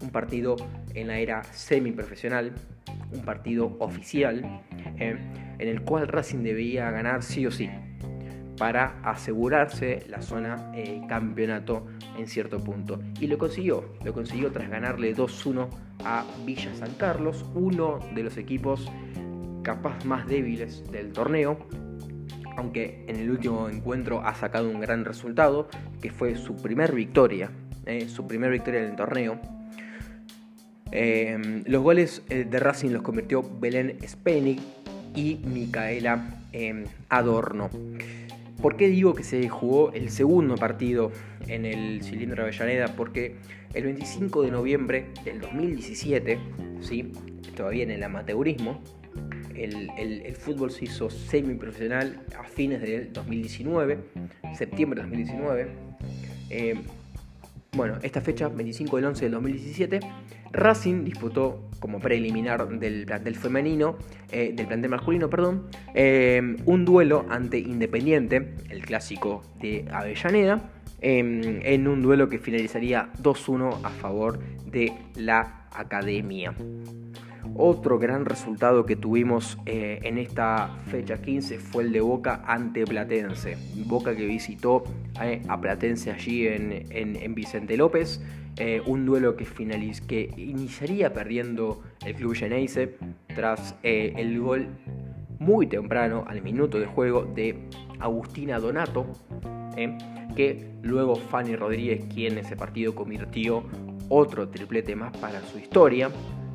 Un 0.00 0.10
partido 0.10 0.56
en 0.94 1.08
la 1.08 1.18
era 1.18 1.44
semiprofesional, 1.44 2.52
un 3.12 3.20
partido 3.20 3.76
oficial, 3.78 4.62
¿eh? 4.98 5.16
en 5.58 5.68
el 5.68 5.82
cual 5.82 6.08
Racing 6.08 6.42
debía 6.42 6.90
ganar 6.90 7.22
sí 7.22 7.46
o 7.46 7.50
sí 7.50 7.68
para 8.58 9.00
asegurarse 9.02 10.04
la 10.08 10.22
zona 10.22 10.72
eh, 10.74 11.02
campeonato 11.08 11.86
en 12.18 12.26
cierto 12.26 12.58
punto. 12.62 13.00
Y 13.20 13.26
lo 13.26 13.38
consiguió, 13.38 13.84
lo 14.04 14.12
consiguió 14.12 14.50
tras 14.52 14.68
ganarle 14.68 15.16
2-1 15.16 15.68
a 16.04 16.24
Villa 16.44 16.74
San 16.74 16.92
Carlos, 16.94 17.44
uno 17.54 17.98
de 18.14 18.22
los 18.22 18.36
equipos 18.36 18.90
capaz 19.62 20.04
más 20.04 20.26
débiles 20.26 20.90
del 20.90 21.12
torneo, 21.12 21.58
aunque 22.56 23.04
en 23.08 23.16
el 23.16 23.30
último 23.30 23.68
encuentro 23.68 24.24
ha 24.24 24.34
sacado 24.34 24.68
un 24.68 24.80
gran 24.80 25.04
resultado, 25.04 25.68
que 26.00 26.10
fue 26.10 26.36
su 26.36 26.56
primer 26.56 26.94
victoria, 26.94 27.50
eh, 27.86 28.08
su 28.08 28.26
primer 28.26 28.50
victoria 28.50 28.82
en 28.82 28.90
el 28.90 28.96
torneo. 28.96 29.40
Eh, 30.90 31.62
los 31.66 31.82
goles 31.82 32.22
eh, 32.28 32.44
de 32.44 32.60
Racing 32.60 32.90
los 32.90 33.02
convirtió 33.02 33.42
Belén 33.42 33.96
Spenig 34.06 34.60
y 35.14 35.36
Micaela 35.44 36.38
Adorno. 37.08 37.70
¿Por 38.62 38.76
qué 38.76 38.86
digo 38.86 39.12
que 39.12 39.24
se 39.24 39.48
jugó 39.48 39.92
el 39.92 40.08
segundo 40.08 40.54
partido 40.54 41.10
en 41.48 41.66
el 41.66 42.00
cilindro 42.04 42.44
de 42.44 42.50
Avellaneda? 42.50 42.94
Porque 42.94 43.34
el 43.74 43.82
25 43.82 44.42
de 44.42 44.52
noviembre 44.52 45.06
del 45.24 45.40
2017, 45.40 46.38
¿sí? 46.80 47.10
todavía 47.56 47.82
en 47.82 47.90
el 47.90 48.04
amateurismo, 48.04 48.80
el, 49.56 50.36
fútbol 50.36 50.70
se 50.70 50.84
hizo 50.84 51.10
semiprofesional 51.10 52.24
a 52.38 52.44
fines 52.44 52.80
del 52.80 53.12
2019, 53.12 53.98
septiembre 54.56 55.02
de 55.02 55.08
2019. 55.08 55.68
Eh, 56.50 56.74
bueno, 57.74 57.98
esta 58.02 58.20
fecha, 58.20 58.48
25 58.48 58.96
del 58.96 59.06
11 59.06 59.24
del 59.24 59.32
2017, 59.32 60.00
Racing 60.52 61.04
disputó 61.04 61.70
como 61.80 62.00
preliminar 62.00 62.68
del 62.68 63.06
plantel 63.06 63.34
femenino, 63.34 63.96
eh, 64.30 64.52
del 64.54 64.66
plantel 64.66 64.90
masculino, 64.90 65.30
perdón, 65.30 65.68
eh, 65.94 66.56
un 66.66 66.84
duelo 66.84 67.24
ante 67.30 67.58
Independiente, 67.58 68.56
el 68.68 68.84
clásico 68.84 69.42
de 69.58 69.86
Avellaneda, 69.90 70.70
en 71.00 71.88
un 71.88 72.00
duelo 72.02 72.28
que 72.28 72.38
finalizaría 72.38 73.10
2-1 73.20 73.80
a 73.82 73.90
favor 73.90 74.38
de 74.66 74.92
la 75.16 75.66
Academia. 75.72 76.54
Otro 77.54 77.98
gran 77.98 78.24
resultado 78.24 78.86
que 78.86 78.96
tuvimos 78.96 79.58
eh, 79.66 80.00
en 80.04 80.16
esta 80.16 80.70
fecha 80.90 81.20
15 81.20 81.58
fue 81.58 81.84
el 81.84 81.92
de 81.92 82.00
Boca 82.00 82.42
ante 82.46 82.86
Platense. 82.86 83.58
Boca 83.86 84.16
que 84.16 84.24
visitó 84.26 84.84
eh, 85.22 85.42
a 85.48 85.60
Platense 85.60 86.10
allí 86.10 86.46
en, 86.46 87.34
Vicente 87.34 87.76
López. 87.76 88.22
Eh, 88.56 88.82
un 88.86 89.04
duelo 89.04 89.36
que, 89.36 89.44
que 90.06 90.30
iniciaría 90.36 91.12
perdiendo 91.12 91.82
el 92.04 92.14
club 92.14 92.34
Geneise 92.34 92.96
tras 93.34 93.74
el 93.82 94.40
gol 94.40 94.68
muy 95.38 95.66
temprano, 95.66 96.24
al 96.26 96.42
minuto 96.42 96.78
de 96.78 96.86
juego, 96.86 97.24
de 97.24 97.68
Agustina 97.98 98.58
Donato. 98.60 99.06
que 100.36 100.70
luego 100.82 101.16
Fanny 101.16 101.56
Rodríguez, 101.56 102.06
quien 102.14 102.32
en 102.32 102.38
ese 102.38 102.56
partido 102.56 102.94
convirtió 102.94 103.64
otro 104.08 104.48
triplete 104.48 104.96
más 104.96 105.14
para 105.18 105.40
su 105.42 105.58
historia. 105.58 106.10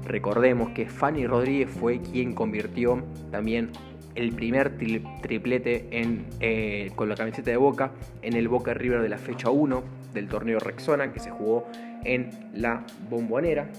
Recordemos 0.05 0.71
que 0.71 0.87
Fanny 0.87 1.27
Rodríguez 1.27 1.69
fue 1.69 1.99
quien 2.01 2.33
convirtió 2.33 3.03
también 3.31 3.71
el 4.15 4.31
primer 4.31 4.77
triplete 5.21 5.87
en, 5.91 6.25
eh, 6.39 6.91
con 6.95 7.07
la 7.07 7.15
camiseta 7.15 7.51
de 7.51 7.57
Boca 7.57 7.91
en 8.23 8.35
el 8.35 8.47
Boca 8.47 8.73
River 8.73 9.01
de 9.01 9.09
la 9.09 9.17
fecha 9.17 9.51
1 9.51 9.83
del 10.13 10.27
torneo 10.27 10.59
Rexona 10.59 11.13
que 11.13 11.19
se 11.19 11.29
jugó 11.29 11.67
en 12.03 12.31
la 12.53 12.83
Bombonera. 13.09 13.69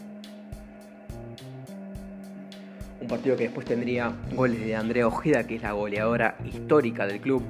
Un 3.01 3.09
partido 3.09 3.37
que 3.37 3.45
después 3.45 3.67
tendría 3.67 4.13
goles 4.35 4.65
de 4.65 4.77
Andrea 4.77 5.07
Ojeda, 5.07 5.45
que 5.45 5.57
es 5.57 5.63
la 5.63 5.73
goleadora 5.73 6.37
histórica 6.45 7.07
del 7.07 7.21
club. 7.21 7.43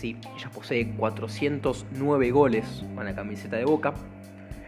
Ella 0.00 0.50
posee 0.54 0.90
409 0.90 2.30
goles 2.30 2.84
con 2.94 3.04
la 3.04 3.14
camiseta 3.14 3.56
de 3.56 3.64
Boca. 3.64 3.94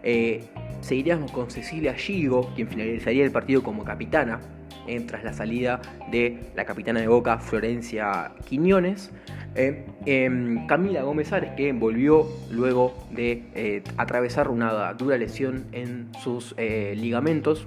Eh, 0.03 0.45
seguiríamos 0.81 1.31
con 1.33 1.51
Cecilia 1.51 1.95
Gigo, 1.95 2.53
quien 2.55 2.69
finalizaría 2.69 3.25
el 3.25 3.31
partido 3.31 3.63
como 3.63 3.85
capitana, 3.85 4.41
eh, 4.87 5.01
tras 5.01 5.25
la 5.25 5.33
salida 5.33 5.81
de 6.11 6.39
la 6.55 6.65
capitana 6.65 7.01
de 7.01 7.09
Boca, 7.09 7.39
Florencia 7.39 8.33
Quiñones. 8.49 9.11
Eh, 9.55 9.85
em, 10.07 10.67
Camila 10.67 11.03
Gómez 11.03 11.33
Ares, 11.33 11.53
que 11.57 11.73
volvió 11.73 12.27
luego 12.51 12.95
de 13.11 13.83
atravesar 13.97 14.49
una 14.49 14.93
dura 14.95 15.19
lesión 15.19 15.67
en 15.73 16.09
sus 16.23 16.55
ligamentos, 16.57 17.67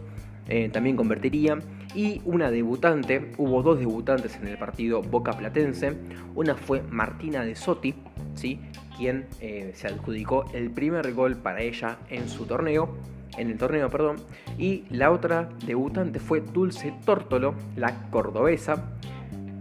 también 0.72 0.96
convertiría. 0.96 1.60
Y 1.96 2.22
una 2.26 2.50
debutante, 2.50 3.32
hubo 3.38 3.62
dos 3.62 3.78
debutantes 3.78 4.36
en 4.38 4.48
el 4.48 4.58
partido 4.58 5.04
Boca 5.04 5.34
Platense. 5.34 5.94
Una 6.34 6.56
fue 6.56 6.82
Martina 6.90 7.46
de 7.46 7.56
Sotti, 7.56 7.94
¿sí? 8.34 8.60
Quien 8.98 9.26
eh, 9.42 9.72
se 9.76 9.88
adjudicó 9.88 10.46
el 10.54 10.72
primer 10.72 11.14
gol 11.14 11.36
para 11.36 11.62
ella 11.62 11.98
en 12.10 12.30
su 12.30 12.46
torneo, 12.46 12.96
en 13.38 13.50
el 13.50 13.58
torneo, 13.58 13.90
perdón, 13.90 14.18
y 14.58 14.86
la 14.90 15.12
otra 15.12 15.50
debutante 15.66 16.20
fue 16.20 16.42
Dulce 16.42 16.94
Tórtolo, 17.06 17.56
la 17.76 18.10
cordobesa, 18.10 18.92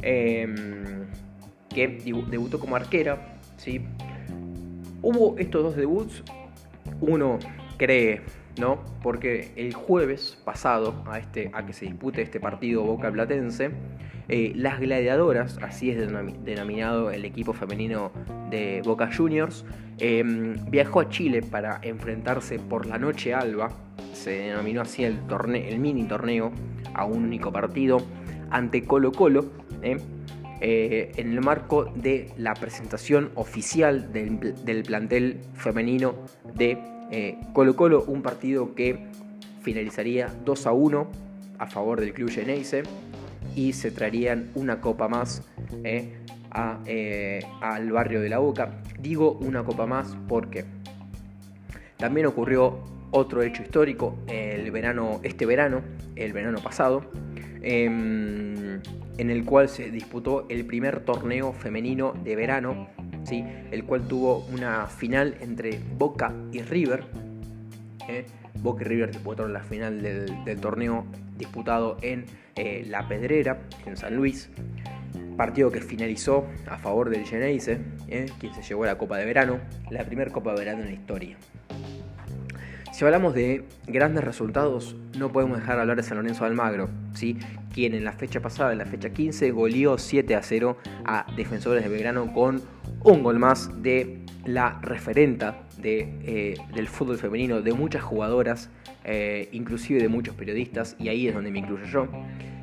em, 0.02 1.06
que 1.68 1.88
debutó 2.28 2.60
como 2.60 2.76
arquera, 2.76 3.38
¿sí? 3.56 3.80
Hubo 5.00 5.38
estos 5.38 5.62
dos 5.62 5.76
debuts, 5.76 6.22
uno 7.00 7.38
cree, 7.78 8.20
¿no? 8.58 8.80
Porque 9.02 9.52
el 9.56 9.74
jueves 9.74 10.38
pasado, 10.44 11.02
a, 11.06 11.18
este, 11.18 11.50
a 11.52 11.64
que 11.64 11.72
se 11.72 11.86
dispute 11.86 12.22
este 12.22 12.40
partido 12.40 12.82
Boca 12.82 13.10
Platense, 13.10 13.70
eh, 14.28 14.52
las 14.54 14.80
Gladiadoras, 14.80 15.58
así 15.62 15.90
es 15.90 15.98
denominado 16.44 17.10
el 17.10 17.24
equipo 17.24 17.52
femenino 17.52 18.12
de 18.50 18.82
Boca 18.84 19.10
Juniors, 19.14 19.64
em, 19.98 20.56
viajó 20.70 21.00
a 21.00 21.08
Chile 21.08 21.42
para 21.42 21.80
enfrentarse 21.82 22.58
por 22.58 22.86
la 22.86 22.98
noche 22.98 23.34
alba, 23.34 23.70
se 24.12 24.30
denominó 24.30 24.82
así 24.82 25.04
el, 25.04 25.18
el 25.54 25.78
mini 25.78 26.04
torneo, 26.04 26.52
a 26.94 27.04
un 27.04 27.24
único 27.24 27.52
partido, 27.52 27.98
ante 28.50 28.84
Colo 28.84 29.12
Colo, 29.12 29.50
¿eh? 29.82 29.96
Eh, 30.64 31.10
en 31.16 31.32
el 31.32 31.40
marco 31.40 31.86
de 31.86 32.30
la 32.36 32.54
presentación 32.54 33.32
oficial 33.34 34.12
del, 34.12 34.84
plantel 34.84 35.40
femenino 35.54 36.14
de 36.54 36.78
Colo 37.52 37.76
Colo, 37.76 38.04
un 38.04 38.22
partido 38.22 38.74
que 38.74 39.06
finalizaría 39.62 40.32
2 40.44 40.66
a 40.66 40.72
1 40.72 41.06
a 41.58 41.66
favor 41.66 42.00
del 42.00 42.12
club 42.12 42.30
Geneise 42.30 42.82
y 43.54 43.72
se 43.72 43.90
traerían 43.90 44.50
una 44.54 44.80
copa 44.80 45.08
más 45.08 45.46
eh, 45.84 46.16
eh, 46.86 47.40
al 47.60 47.92
barrio 47.92 48.20
de 48.20 48.28
la 48.28 48.38
Boca. 48.38 48.82
Digo 48.98 49.32
una 49.32 49.64
copa 49.64 49.86
más 49.86 50.16
porque 50.28 50.64
también 51.96 52.26
ocurrió 52.26 52.80
otro 53.10 53.42
hecho 53.42 53.62
histórico 53.62 54.16
el 54.26 54.70
verano, 54.70 55.20
este 55.22 55.46
verano, 55.46 55.82
el 56.16 56.32
verano 56.32 56.58
pasado, 56.60 57.04
em, 57.62 58.80
en 59.18 59.30
el 59.30 59.44
cual 59.44 59.68
se 59.68 59.90
disputó 59.90 60.46
el 60.48 60.64
primer 60.64 61.00
torneo 61.00 61.52
femenino 61.52 62.14
de 62.24 62.34
verano, 62.36 62.88
el 63.30 63.84
cual 63.84 64.06
tuvo 64.08 64.44
una 64.52 64.86
final 64.86 65.36
entre 65.40 65.80
Boca 65.96 66.32
y 66.52 66.62
River. 66.62 67.04
¿eh? 68.08 68.26
Boca 68.60 68.82
y 68.82 68.84
River 68.86 69.12
disputaron 69.12 69.52
la 69.52 69.62
final 69.62 70.02
del 70.02 70.60
torneo 70.60 71.06
disputado 71.36 71.96
en 72.02 72.26
eh, 72.56 72.84
La 72.88 73.08
Pedrera, 73.08 73.60
en 73.86 73.96
San 73.96 74.16
Luis. 74.16 74.50
Partido 75.36 75.70
que 75.70 75.80
finalizó 75.80 76.46
a 76.68 76.76
favor 76.76 77.08
del 77.08 77.24
Geneise, 77.24 77.80
eh, 78.08 78.26
quien 78.38 78.54
se 78.54 78.62
llevó 78.62 78.84
la 78.84 78.98
Copa 78.98 79.16
de 79.16 79.24
Verano, 79.24 79.60
la 79.90 80.04
primera 80.04 80.30
Copa 80.30 80.52
de 80.52 80.58
Verano 80.58 80.82
en 80.82 80.88
la 80.88 80.94
historia. 80.94 81.36
Si 82.92 83.06
hablamos 83.06 83.32
de 83.32 83.64
grandes 83.86 84.22
resultados, 84.22 84.94
no 85.16 85.32
podemos 85.32 85.58
dejar 85.58 85.76
de 85.76 85.80
hablar 85.80 85.96
de 85.96 86.02
San 86.02 86.18
Lorenzo 86.18 86.44
de 86.44 86.50
Almagro, 86.50 86.90
¿sí? 87.14 87.38
quien 87.72 87.94
en 87.94 88.04
la 88.04 88.12
fecha 88.12 88.40
pasada, 88.40 88.72
en 88.72 88.78
la 88.78 88.84
fecha 88.84 89.10
15, 89.10 89.50
goleó 89.50 89.96
7 89.96 90.34
a 90.34 90.42
0 90.42 90.76
a 91.06 91.26
Defensores 91.34 91.82
de 91.82 91.88
Belgrano 91.88 92.30
con 92.34 92.60
un 93.04 93.22
gol 93.22 93.38
más 93.38 93.70
de 93.82 94.18
la 94.44 94.78
referenta 94.82 95.62
de, 95.78 96.08
eh, 96.24 96.54
del 96.74 96.88
fútbol 96.88 97.18
femenino, 97.18 97.60
de 97.60 97.72
muchas 97.72 98.02
jugadoras 98.02 98.70
eh, 99.04 99.48
inclusive 99.50 100.00
de 100.00 100.08
muchos 100.08 100.36
periodistas, 100.36 100.94
y 100.98 101.08
ahí 101.08 101.26
es 101.26 101.34
donde 101.34 101.50
me 101.50 101.58
incluyo 101.58 101.84
yo, 101.86 102.08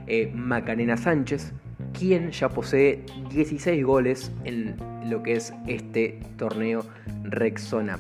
eh, 0.08 0.32
Macarena 0.34 0.96
Sánchez, 0.96 1.52
quien 1.98 2.32
ya 2.32 2.50
posee 2.50 3.04
16 3.30 3.84
goles 3.84 4.32
en 4.46 4.78
lo 5.10 5.22
que 5.22 5.34
es 5.34 5.54
este 5.68 6.20
torneo 6.38 6.86
Rexona. 7.24 8.00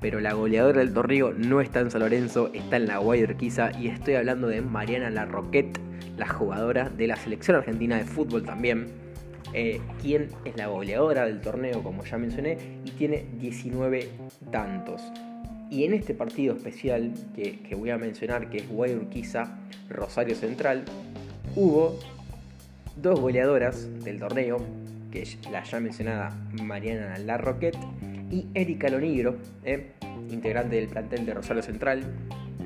Pero 0.00 0.20
la 0.20 0.32
goleadora 0.34 0.78
del 0.78 0.94
torneo 0.94 1.32
no 1.32 1.60
está 1.60 1.80
en 1.80 1.90
San 1.90 2.00
Lorenzo, 2.00 2.50
está 2.54 2.76
en 2.76 2.86
la 2.86 2.98
Guayurquiza 2.98 3.72
y 3.78 3.88
estoy 3.88 4.14
hablando 4.14 4.46
de 4.46 4.62
Mariana 4.62 5.10
Larroquette, 5.10 5.80
la 6.16 6.28
jugadora 6.28 6.88
de 6.90 7.08
la 7.08 7.16
selección 7.16 7.56
argentina 7.56 7.96
de 7.96 8.04
fútbol 8.04 8.44
también, 8.44 8.86
eh, 9.52 9.80
quien 10.00 10.28
es 10.44 10.56
la 10.56 10.68
goleadora 10.68 11.26
del 11.26 11.40
torneo, 11.40 11.82
como 11.82 12.04
ya 12.04 12.18
mencioné, 12.18 12.58
y 12.84 12.90
tiene 12.92 13.26
19 13.38 14.08
tantos. 14.50 15.02
Y 15.70 15.84
en 15.84 15.94
este 15.94 16.14
partido 16.14 16.54
especial 16.54 17.12
que, 17.34 17.74
voy 17.76 17.90
a 17.90 17.98
mencionar, 17.98 18.50
que 18.50 18.58
es 18.58 18.68
Guayurquiza 18.68 19.58
Rosario 19.88 20.34
Central, 20.34 20.84
hubo 21.56 21.98
dos 22.96 23.20
goleadoras 23.20 23.88
del 24.04 24.18
torneo, 24.18 24.58
que 25.10 25.22
es 25.22 25.38
la 25.50 25.62
ya 25.62 25.80
mencionada 25.80 26.30
Mariana 26.62 27.18
Larroquette, 27.18 27.78
y 28.30 28.46
Erika 28.54 28.88
Lonigro, 28.88 29.36
eh, 29.64 29.92
integrante 30.30 30.76
del 30.76 30.88
plantel 30.88 31.26
de 31.26 31.34
Rosario 31.34 31.62
Central, 31.62 32.04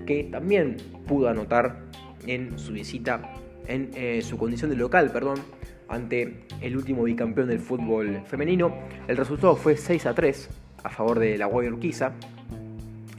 que 0.07 0.25
también 0.25 0.77
pudo 1.07 1.29
anotar 1.29 1.81
en 2.27 2.59
su 2.59 2.73
visita, 2.73 3.35
en 3.67 3.91
eh, 3.95 4.21
su 4.23 4.37
condición 4.37 4.71
de 4.71 4.77
local, 4.77 5.11
perdón, 5.11 5.41
ante 5.89 6.47
el 6.61 6.77
último 6.77 7.05
bicampeón 7.05 7.49
del 7.49 7.61
fútbol 7.61 8.23
femenino. 8.27 8.75
El 9.09 9.17
resultado 9.17 9.57
fue 9.57 9.77
6 9.77 10.07
a 10.07 10.15
3 10.15 10.51
a 10.83 10.91
favor 10.91 11.19
de 11.19 11.39
la 11.39 11.47
Guayurquiza 11.47 12.13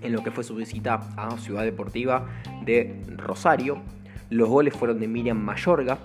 en 0.02 0.14
lo 0.14 0.24
que 0.24 0.32
fue 0.32 0.44
su 0.44 0.56
visita 0.56 1.00
a 1.18 1.38
Ciudad 1.38 1.64
Deportiva 1.64 2.28
de 2.64 3.02
Rosario. 3.18 3.82
Los 4.30 4.50
goles 4.50 4.76
fueron 4.76 5.00
de 5.00 5.08
Miriam 5.08 5.38
Mayorga, 5.38 5.98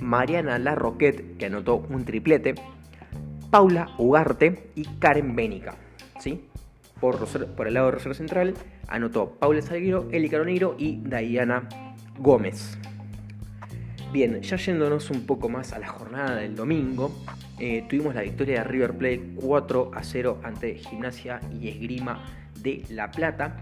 Mariana 0.00 0.58
Larroquette, 0.58 1.36
que 1.36 1.46
anotó 1.46 1.76
un 1.76 2.04
triplete, 2.04 2.54
Paula 3.50 3.90
Ugarte 3.98 4.70
y 4.74 4.84
Karen 4.98 5.34
Bénica. 5.34 5.76
¿sí? 6.18 6.44
Por, 7.00 7.26
por, 7.56 7.66
el 7.66 7.74
lado 7.74 7.86
de 7.86 7.92
Rosario 7.92 8.14
Central 8.14 8.54
anotó 8.88 9.36
Paula 9.38 9.62
Salguero, 9.62 10.08
Eli 10.10 10.28
Caronero 10.28 10.74
y 10.78 10.96
Diana 10.96 11.68
Gómez. 12.18 12.78
Bien, 14.12 14.42
ya 14.42 14.56
yéndonos 14.56 15.08
un 15.10 15.24
poco 15.24 15.48
más 15.48 15.72
a 15.72 15.78
la 15.78 15.86
jornada 15.86 16.34
del 16.34 16.56
domingo, 16.56 17.14
eh, 17.60 17.84
tuvimos 17.88 18.12
la 18.12 18.22
victoria 18.22 18.58
de 18.58 18.64
River 18.64 18.94
Plate 18.94 19.34
4 19.36 19.92
a 19.94 20.02
0 20.02 20.40
ante 20.42 20.74
Gimnasia 20.74 21.40
y 21.52 21.68
Esgrima 21.68 22.24
de 22.60 22.82
La 22.90 23.12
Plata. 23.12 23.58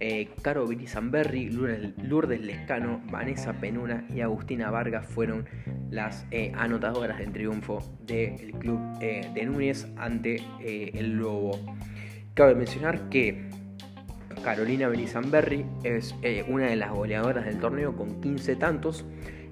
Eh, 0.00 0.30
Caro 0.40 0.66
Sanberry, 0.86 1.50
Lourdes 1.50 2.40
Lescano, 2.40 3.02
Vanessa 3.10 3.52
Penuna 3.52 4.06
y 4.08 4.22
Agustina 4.22 4.70
Vargas 4.70 5.06
fueron 5.06 5.44
las 5.90 6.24
eh, 6.30 6.52
anotadoras 6.56 7.18
del 7.18 7.30
triunfo 7.30 7.84
del 8.06 8.52
club 8.52 8.80
de 8.98 9.44
Núñez 9.44 9.86
ante 9.98 10.42
el 10.64 11.18
Lobo. 11.18 11.60
Cabe 12.32 12.54
mencionar 12.54 13.10
que 13.10 13.51
Carolina 14.42 14.88
Benisanberry 14.88 15.64
es 15.84 16.14
una 16.48 16.66
de 16.66 16.76
las 16.76 16.90
goleadoras 16.90 17.44
del 17.44 17.58
torneo 17.58 17.96
con 17.96 18.20
15 18.20 18.56
tantos 18.56 19.04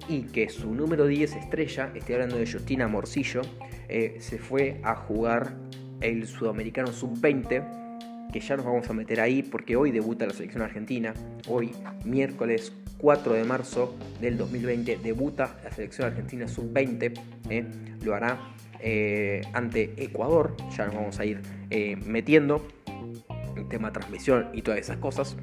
y 0.07 0.23
que 0.23 0.49
su 0.49 0.73
número 0.73 1.07
10 1.07 1.35
estrella, 1.35 1.91
estoy 1.95 2.15
hablando 2.15 2.37
de 2.37 2.51
Justina 2.51 2.87
Morcillo, 2.87 3.41
eh, 3.87 4.17
se 4.19 4.37
fue 4.37 4.79
a 4.83 4.95
jugar 4.95 5.55
el 6.01 6.27
Sudamericano 6.27 6.91
Sub-20, 6.91 8.29
que 8.31 8.39
ya 8.39 8.57
nos 8.57 8.65
vamos 8.65 8.89
a 8.89 8.93
meter 8.93 9.21
ahí 9.21 9.43
porque 9.43 9.75
hoy 9.75 9.91
debuta 9.91 10.25
la 10.25 10.33
selección 10.33 10.63
argentina, 10.63 11.13
hoy 11.47 11.71
miércoles 12.03 12.73
4 12.97 13.33
de 13.33 13.43
marzo 13.43 13.95
del 14.19 14.37
2020 14.37 14.99
debuta 15.01 15.59
la 15.63 15.71
selección 15.71 16.07
argentina 16.07 16.47
Sub-20, 16.47 17.19
eh, 17.49 17.65
lo 18.03 18.15
hará 18.15 18.39
eh, 18.79 19.41
ante 19.53 19.93
Ecuador, 19.97 20.55
ya 20.75 20.85
nos 20.85 20.95
vamos 20.95 21.19
a 21.19 21.25
ir 21.25 21.41
metiendo 22.05 22.67
tema 23.69 23.91
transmisión 23.91 24.49
y 24.53 24.61
todas 24.61 24.79
esas 24.79 24.97
cosas, 24.97 25.37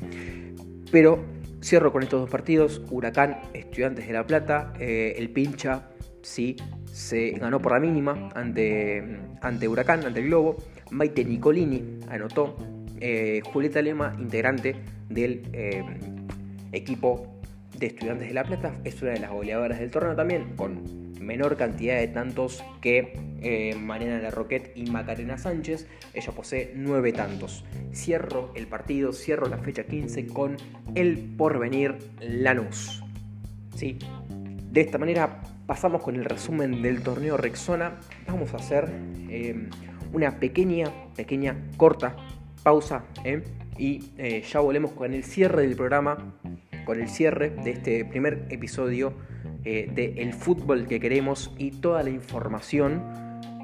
pero 0.90 1.24
Cierro 1.62 1.92
con 1.92 2.02
estos 2.02 2.20
dos 2.20 2.30
partidos. 2.30 2.82
Huracán, 2.90 3.40
Estudiantes 3.52 4.06
de 4.06 4.12
La 4.12 4.26
Plata. 4.26 4.72
Eh, 4.78 5.14
el 5.16 5.30
pincha, 5.30 5.88
sí, 6.22 6.56
se 6.84 7.30
ganó 7.32 7.60
por 7.60 7.72
la 7.72 7.80
mínima 7.80 8.28
ante, 8.34 9.18
ante 9.42 9.66
Huracán, 9.66 10.04
ante 10.04 10.20
el 10.20 10.26
Globo. 10.26 10.56
Maite 10.90 11.24
Nicolini 11.24 11.98
anotó. 12.08 12.56
Eh, 13.00 13.42
Julieta 13.52 13.80
Lema, 13.82 14.14
integrante 14.18 14.76
del 15.08 15.42
eh, 15.52 15.84
equipo 16.72 17.37
de 17.78 17.86
Estudiantes 17.86 18.28
de 18.28 18.34
La 18.34 18.44
Plata, 18.44 18.74
es 18.84 19.00
una 19.02 19.12
de 19.12 19.20
las 19.20 19.30
goleadoras 19.30 19.78
del 19.78 19.90
torneo 19.90 20.16
también, 20.16 20.56
con 20.56 21.08
menor 21.20 21.56
cantidad 21.56 21.98
de 21.98 22.08
tantos 22.08 22.64
que 22.80 23.12
eh, 23.40 23.74
Mariana 23.76 24.18
Larroquette 24.20 24.72
y 24.74 24.90
Macarena 24.90 25.38
Sánchez. 25.38 25.86
Ella 26.14 26.32
posee 26.32 26.72
nueve 26.74 27.12
tantos. 27.12 27.64
Cierro 27.92 28.52
el 28.54 28.66
partido, 28.66 29.12
cierro 29.12 29.48
la 29.48 29.58
fecha 29.58 29.84
15 29.84 30.26
con 30.26 30.56
el 30.94 31.18
porvenir 31.18 31.98
Lanús. 32.20 33.04
¿Sí? 33.76 33.98
De 34.72 34.80
esta 34.80 34.98
manera 34.98 35.42
pasamos 35.66 36.02
con 36.02 36.16
el 36.16 36.24
resumen 36.24 36.82
del 36.82 37.02
torneo 37.02 37.36
Rexona. 37.36 37.98
Vamos 38.26 38.54
a 38.54 38.56
hacer 38.56 38.88
eh, 39.28 39.68
una 40.12 40.40
pequeña, 40.40 40.86
pequeña, 41.14 41.56
corta 41.76 42.16
pausa 42.62 43.04
¿eh? 43.24 43.44
y 43.78 44.00
ya 44.42 44.60
volvemos 44.60 44.92
con 44.92 45.14
el 45.14 45.22
cierre 45.22 45.62
del 45.62 45.76
programa, 45.76 46.34
con 46.88 47.02
el 47.02 47.10
cierre 47.10 47.50
de 47.50 47.72
este 47.72 48.02
primer 48.06 48.46
episodio 48.48 49.12
eh, 49.66 49.90
del 49.94 50.32
fútbol 50.32 50.86
que 50.86 50.98
queremos 50.98 51.54
y 51.58 51.70
toda 51.70 52.02
la 52.02 52.08
información, 52.08 53.04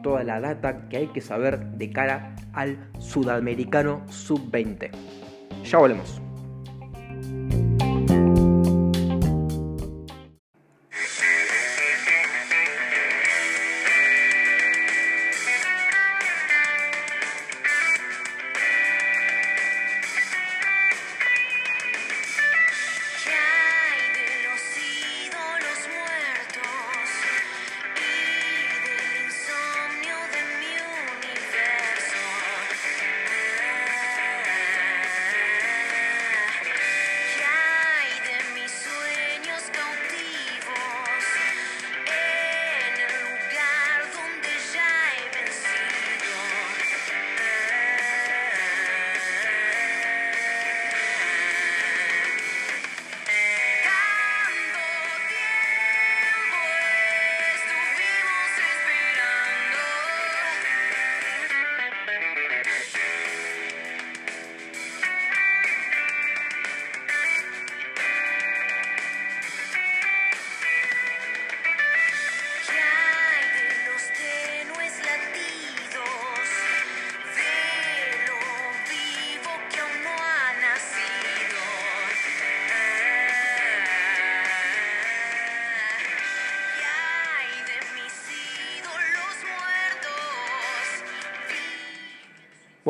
toda 0.03 0.23
la 0.25 0.41
data 0.41 0.91
que 0.91 0.99
hay 0.99 1.07
que 1.07 1.23
saber 1.23 1.59
de 1.71 1.89
cara 1.89 2.37
al 2.53 2.77
sudamericano 2.99 4.03
sub-20. 4.09 4.91
Ya 5.65 5.79
volvemos. 5.79 6.21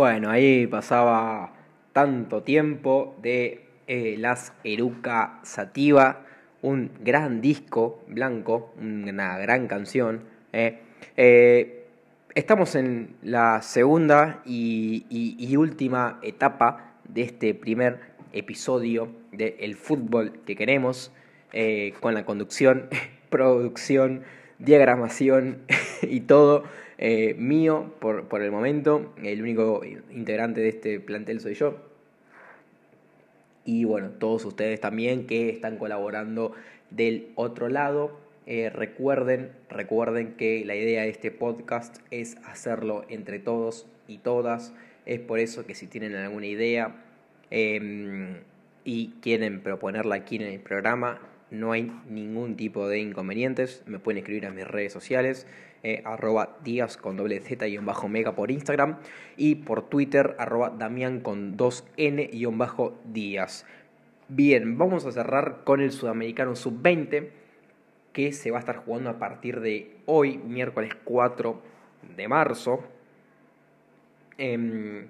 Bueno, 0.04 0.28
ahí 0.28 0.66
pasaba 0.66 1.54
tanto 1.94 2.42
tiempo 2.42 3.16
de 3.22 3.64
eh, 3.86 4.16
las 4.18 4.52
Eruca 4.62 5.40
Sativa, 5.44 6.26
un 6.60 6.90
gran 7.00 7.40
disco 7.40 8.04
blanco, 8.06 8.74
una 8.78 9.38
gran 9.38 9.66
canción. 9.66 10.24
Eh. 10.52 10.78
Eh, 11.16 11.86
estamos 12.34 12.74
en 12.74 13.16
la 13.22 13.62
segunda 13.62 14.42
y, 14.44 15.56
última 15.56 16.18
etapa 16.20 16.96
de 17.08 17.22
este 17.22 17.54
primer 17.54 18.00
episodio 18.34 19.08
de 19.32 19.56
El 19.60 19.74
fútbol 19.74 20.34
que 20.44 20.54
queremos, 20.54 21.12
con 22.00 22.12
la 22.12 22.26
conducción, 22.26 22.90
producción, 23.30 24.20
diagramación 24.58 25.60
y 26.02 26.20
todo 26.20 26.64
eh, 26.98 27.34
mío 27.38 27.94
por, 28.00 28.28
por 28.28 28.42
el 28.42 28.50
momento. 28.50 29.12
El 29.22 29.42
único 29.42 29.82
integrante 30.10 30.60
de 30.60 30.68
este 30.68 31.00
plantel 31.00 31.40
soy 31.40 31.54
yo. 31.54 31.76
Y 33.64 33.84
bueno, 33.84 34.10
todos 34.10 34.44
ustedes 34.44 34.80
también 34.80 35.26
que 35.26 35.48
están 35.48 35.78
colaborando 35.78 36.52
del 36.90 37.28
otro 37.34 37.68
lado. 37.68 38.18
Eh, 38.46 38.68
recuerden, 38.68 39.52
recuerden 39.70 40.34
que 40.34 40.64
la 40.66 40.76
idea 40.76 41.02
de 41.02 41.08
este 41.08 41.30
podcast 41.30 41.96
es 42.10 42.36
hacerlo 42.44 43.04
entre 43.08 43.38
todos 43.38 43.86
y 44.06 44.18
todas. 44.18 44.74
Es 45.06 45.20
por 45.20 45.38
eso 45.38 45.66
que 45.66 45.74
si 45.74 45.86
tienen 45.86 46.14
alguna 46.14 46.46
idea 46.46 46.94
em, 47.50 48.36
y 48.84 49.14
quieren 49.22 49.60
proponerla 49.62 50.16
aquí 50.16 50.36
en 50.36 50.42
el 50.42 50.60
programa, 50.60 51.20
no 51.50 51.72
hay 51.72 51.92
ningún 52.08 52.56
tipo 52.56 52.88
de 52.88 52.98
inconvenientes. 52.98 53.82
Me 53.86 53.98
pueden 53.98 54.18
escribir 54.18 54.46
a 54.46 54.50
mis 54.50 54.66
redes 54.66 54.92
sociales, 54.92 55.46
eh, 55.82 56.02
arroba 56.04 56.56
díaz 56.64 56.96
con 56.96 57.16
doble 57.16 57.40
z 57.40 57.68
y 57.68 57.78
un 57.78 57.86
bajo 57.86 58.08
mega 58.08 58.34
por 58.34 58.50
Instagram 58.50 58.98
y 59.36 59.56
por 59.56 59.88
Twitter, 59.88 60.34
arroba 60.38 60.70
damián 60.70 61.20
con 61.20 61.56
dos 61.56 61.86
n 61.96 62.28
y 62.32 62.46
un 62.46 62.58
bajo 62.58 62.98
díaz. 63.04 63.66
Bien, 64.28 64.78
vamos 64.78 65.04
a 65.04 65.12
cerrar 65.12 65.64
con 65.64 65.80
el 65.80 65.92
sudamericano 65.92 66.56
sub-20 66.56 67.28
que 68.14 68.32
se 68.32 68.50
va 68.50 68.58
a 68.58 68.60
estar 68.60 68.76
jugando 68.76 69.10
a 69.10 69.18
partir 69.18 69.60
de 69.60 69.96
hoy, 70.06 70.38
miércoles 70.38 70.92
4 71.04 71.60
de 72.16 72.28
marzo. 72.28 72.82
Em, 74.38 75.08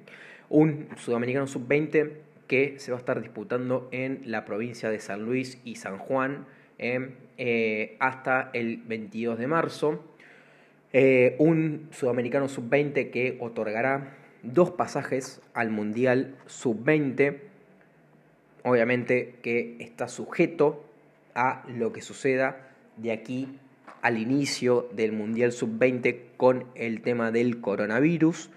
un 0.48 0.88
sudamericano 0.96 1.46
sub-20 1.46 2.12
que 2.54 2.78
se 2.78 2.92
va 2.92 2.98
a 2.98 3.00
estar 3.00 3.20
disputando 3.20 3.88
en 3.90 4.20
la 4.26 4.44
provincia 4.44 4.88
de 4.88 5.00
San 5.00 5.24
Luis 5.24 5.58
y 5.64 5.74
San 5.74 5.98
Juan 5.98 6.46
em, 6.78 7.16
eh, 7.36 7.96
hasta 7.98 8.50
el 8.52 8.76
22 8.76 9.40
de 9.40 9.46
marzo. 9.48 10.04
Eh, 10.92 11.34
un 11.40 11.88
sudamericano 11.90 12.48
sub-20 12.48 13.10
que 13.10 13.38
otorgará 13.40 14.14
dos 14.44 14.70
pasajes 14.70 15.42
al 15.52 15.70
Mundial 15.70 16.36
sub-20. 16.46 17.40
Obviamente 18.62 19.34
que 19.42 19.76
está 19.80 20.06
sujeto 20.06 20.84
a 21.34 21.64
lo 21.76 21.92
que 21.92 22.02
suceda 22.02 22.68
de 22.98 23.10
aquí 23.10 23.48
al 24.00 24.16
inicio 24.16 24.88
del 24.92 25.10
Mundial 25.10 25.50
Sub-20 25.50 26.20
con 26.36 26.66
el 26.76 27.00
tema 27.00 27.32
del 27.32 27.60
coronavirus. 27.60 28.48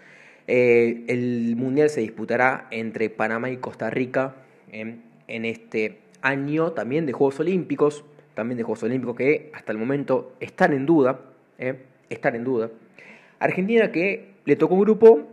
Eh, 0.47 1.03
el 1.07 1.55
Mundial 1.55 1.89
se 1.89 2.01
disputará 2.01 2.67
entre 2.71 3.09
Panamá 3.09 3.49
y 3.49 3.57
Costa 3.57 3.89
Rica 3.89 4.35
en 4.71 5.45
este 5.45 5.99
año 6.21 6.71
también 6.71 7.05
de 7.05 7.13
Juegos 7.13 7.39
Olímpicos, 7.39 8.03
también 8.33 8.57
de 8.57 8.63
Juegos 8.63 8.83
Olímpicos 8.83 9.15
que 9.15 9.51
hasta 9.53 9.71
el 9.71 9.77
momento 9.77 10.35
están 10.39 10.73
en 10.73 10.85
duda, 10.85 11.21
eh, 11.57 11.79
están 12.09 12.35
en 12.35 12.43
duda. 12.43 12.69
Argentina 13.39 13.91
que 13.91 14.33
le 14.45 14.55
tocó 14.55 14.75
un 14.75 14.81
grupo 14.81 15.27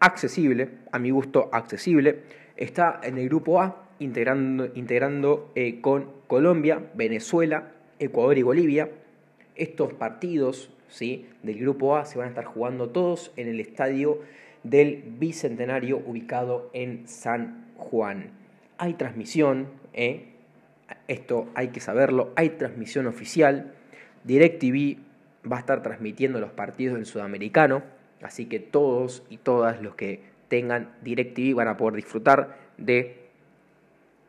accesible, 0.00 0.68
a 0.92 0.98
mi 0.98 1.10
gusto 1.10 1.48
accesible, 1.52 2.20
está 2.56 3.00
en 3.02 3.18
el 3.18 3.28
grupo 3.28 3.60
A 3.60 3.88
integrando, 3.98 4.68
integrando 4.74 5.50
eh, 5.54 5.80
con 5.80 6.06
Colombia, 6.26 6.82
Venezuela, 6.94 7.72
Ecuador 7.98 8.38
y 8.38 8.42
Bolivia. 8.42 8.90
Estos 9.56 9.92
partidos 9.94 10.70
¿sí? 10.88 11.26
del 11.42 11.58
Grupo 11.58 11.96
A 11.96 12.04
se 12.04 12.18
van 12.18 12.26
a 12.26 12.30
estar 12.30 12.44
jugando 12.44 12.90
todos 12.90 13.32
en 13.36 13.48
el 13.48 13.60
estadio 13.60 14.20
del 14.62 15.04
Bicentenario 15.18 15.98
ubicado 15.98 16.70
en 16.72 17.06
San 17.06 17.66
Juan. 17.76 18.30
Hay 18.78 18.94
transmisión, 18.94 19.68
¿eh? 19.92 20.26
esto 21.06 21.48
hay 21.54 21.68
que 21.68 21.80
saberlo, 21.80 22.32
hay 22.36 22.50
transmisión 22.50 23.06
oficial. 23.06 23.74
DirecTV 24.24 24.98
va 25.50 25.56
a 25.56 25.60
estar 25.60 25.82
transmitiendo 25.82 26.40
los 26.40 26.50
partidos 26.50 26.96
del 26.96 27.06
Sudamericano, 27.06 27.82
así 28.22 28.46
que 28.46 28.58
todos 28.58 29.24
y 29.30 29.38
todas 29.38 29.80
los 29.82 29.94
que 29.94 30.20
tengan 30.48 30.90
DirecTV 31.02 31.54
van 31.54 31.68
a 31.68 31.76
poder 31.76 31.94
disfrutar 31.96 32.56
de 32.76 33.28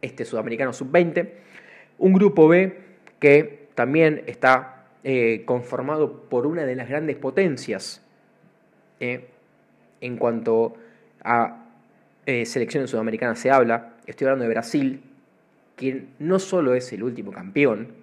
este 0.01 0.25
Sudamericano 0.25 0.73
Sub-20. 0.73 1.29
Un 1.97 2.13
grupo 2.13 2.47
B 2.47 2.77
que 3.19 3.67
también 3.75 4.23
está 4.27 4.78
eh, 5.05 5.43
conformado 5.45 6.23
por 6.23 6.45
una 6.45 6.65
de 6.65 6.75
las 6.75 6.89
grandes 6.89 7.15
potencias 7.15 8.01
eh, 8.99 9.29
en 10.01 10.17
cuanto 10.17 10.73
a 11.23 11.67
eh, 12.25 12.45
selecciones 12.45 12.89
sudamericanas 12.89 13.39
se 13.39 13.49
habla. 13.49 13.93
Estoy 14.07 14.25
hablando 14.25 14.43
de 14.43 14.49
Brasil, 14.49 15.01
quien 15.77 16.09
no 16.19 16.37
solo 16.37 16.73
es 16.73 16.91
el 16.91 17.03
último 17.03 17.31
campeón, 17.31 17.93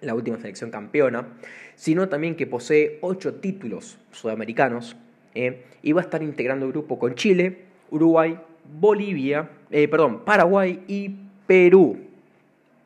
la 0.00 0.16
última 0.16 0.38
selección 0.38 0.72
campeona, 0.72 1.28
sino 1.76 2.08
también 2.08 2.34
que 2.34 2.48
posee 2.48 2.98
ocho 3.00 3.34
títulos 3.34 3.98
sudamericanos 4.10 4.96
y 5.34 5.92
va 5.92 6.00
a 6.00 6.04
estar 6.04 6.24
integrando 6.24 6.66
grupo 6.66 6.98
con 6.98 7.14
Chile, 7.14 7.58
Uruguay, 7.92 8.36
Bolivia, 8.80 9.48
perdón, 9.70 10.24
Paraguay 10.24 10.82
y 10.88 11.14
Perú. 11.46 11.96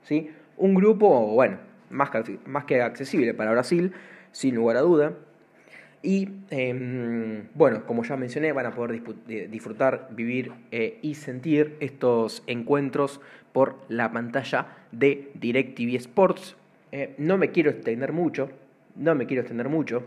¿Sí? 0.03 0.31
Un 0.59 0.75
grupo, 0.75 1.29
bueno, 1.29 1.57
más 1.93 2.11
que, 2.11 2.39
más 2.47 2.65
que 2.65 2.83
accesible 2.83 3.35
para 3.35 3.53
Brasil, 3.53 3.93
sin 4.33 4.55
lugar 4.55 4.77
a 4.77 4.81
duda. 4.81 5.13
Y 6.03 6.29
em, 6.51 7.49
bueno, 7.55 7.87
como 7.87 8.03
ya 8.03 8.17
mencioné, 8.17 8.53
van 8.53 8.67
a 8.67 8.75
poder 8.75 9.03
disfrutar, 9.49 10.09
vivir 10.11 10.53
eh, 10.73 10.99
y 11.01 11.15
sentir 11.15 11.77
estos 11.79 12.43
encuentros 12.49 13.21
por 13.53 13.77
la 13.89 14.11
pantalla 14.11 14.67
de 14.91 15.31
DirecTV 15.35 15.95
Sports. 15.97 16.57
Eh, 16.91 17.15
no 17.19 17.39
me 17.39 17.53
quiero 17.53 17.71
extender 17.71 18.13
mucho, 18.13 18.51
no 18.97 19.15
me 19.15 19.27
quiero 19.27 19.43
extender 19.43 19.69
mucho. 19.69 20.03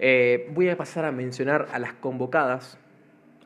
Eh, 0.00 0.50
voy 0.54 0.68
a 0.68 0.76
pasar 0.76 1.04
a 1.04 1.12
mencionar 1.12 1.68
a 1.72 1.78
las 1.78 1.92
convocadas 1.92 2.78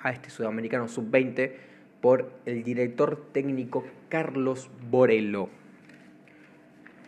a 0.00 0.12
este 0.12 0.30
sudamericano 0.30 0.88
sub-20 0.88 1.52
por 2.00 2.30
el 2.46 2.64
director 2.64 3.28
técnico 3.32 3.84
Carlos 4.08 4.70
Borello. 4.90 5.48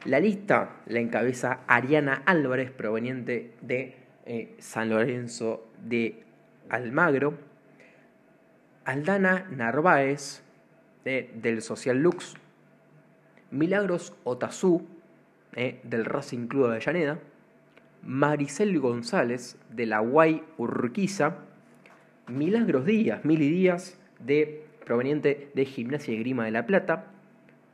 La 0.05 0.21
lista 0.21 0.83
la 0.87 1.01
encabeza 1.01 1.61
Ariana 1.67 2.23
Álvarez, 2.27 2.71
proveniente 2.71 3.55
de 3.62 3.97
eh, 4.27 4.55
San 4.59 4.90
Lorenzo 4.90 5.67
de 5.83 6.23
Almagro. 6.69 7.38
Aldana 8.85 9.47
Narváez, 9.51 10.43
del 11.05 11.62
Social 11.62 12.03
Lux. 12.03 12.35
Milagros 13.51 14.14
Otazú, 14.25 14.87
eh, 15.55 15.81
del 15.85 16.05
Racing 16.05 16.49
Club 16.49 16.69
de 16.69 16.77
Avellaneda. 16.77 17.19
Maricel 18.03 18.79
González, 18.81 19.57
de 19.71 19.87
la 19.87 20.01
Guay 20.01 20.45
Urquiza. 20.59 21.38
Milagros 22.29 22.85
Díaz, 22.85 23.25
Mili 23.25 23.49
Díaz, 23.49 23.99
de, 24.19 24.67
proveniente 24.85 25.51
de 25.55 25.64
Gimnasia 25.64 26.12
y 26.12 26.19
Grima 26.19 26.45
de 26.45 26.51
la 26.51 26.67
Plata. 26.67 27.07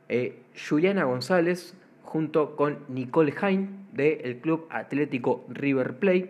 Eh, 0.07 0.43
Juliana 0.55 1.03
González, 1.03 1.75
junto 2.11 2.57
con 2.57 2.79
Nicole 2.89 3.33
Hain 3.39 3.87
del 3.93 4.39
Club 4.41 4.67
Atlético 4.69 5.45
River 5.47 5.95
Plate. 5.95 6.29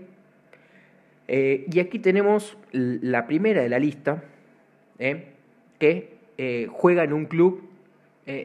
Eh, 1.28 1.66
y 1.72 1.80
aquí 1.80 1.98
tenemos 1.98 2.56
la 2.72 3.26
primera 3.26 3.64
de 3.64 3.70
la 3.70 3.80
lista 3.80 4.24
eh, 5.00 5.34
que 5.80 6.18
eh, 6.38 6.68
juega 6.72 7.04
en 7.04 7.14
un 7.14 7.26
club 7.26 7.68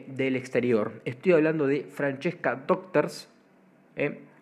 del 0.07 0.35
exterior. 0.35 1.01
Estoy 1.05 1.31
hablando 1.31 1.65
de 1.65 1.83
Francesca 1.83 2.61
Doctors, 2.67 3.29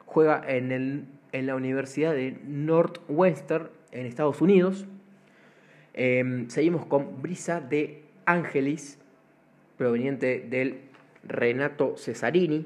juega 0.06 0.42
en, 0.48 0.72
el, 0.72 1.04
en, 1.34 1.46
la 1.46 1.56
Universidad 1.56 2.14
de 2.14 2.36
Northwestern 2.48 3.70
en 3.92 4.08
Estados 4.08 4.42
Unidos. 4.42 4.88
seguimos 5.94 6.88
con 6.88 7.22
Brisa 7.22 7.62
de 7.62 8.02
Angelis, 8.26 8.98
proveniente 9.78 10.40
del 10.50 10.80
Renato 11.24 11.96
Cesarini. 11.96 12.66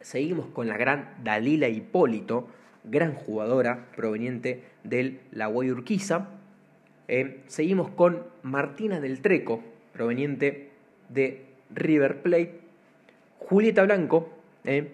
Seguimos 0.00 0.46
con 0.46 0.66
la 0.66 0.78
gran 0.78 1.10
Dalila 1.22 1.68
Hipólito, 1.68 2.48
gran 2.84 3.14
jugadora 3.14 3.86
proveniente 3.94 4.62
del 4.82 5.20
La 5.30 5.50
Urquiza. 5.50 6.28
Eh, 7.06 7.40
seguimos 7.48 7.90
con 7.90 8.24
Martina 8.42 9.00
del 9.00 9.20
Treco, 9.20 9.62
proveniente 9.92 10.70
de 11.10 11.44
River 11.74 12.22
Plate. 12.22 12.60
Julieta 13.38 13.82
Blanco, 13.82 14.30
eh, 14.64 14.90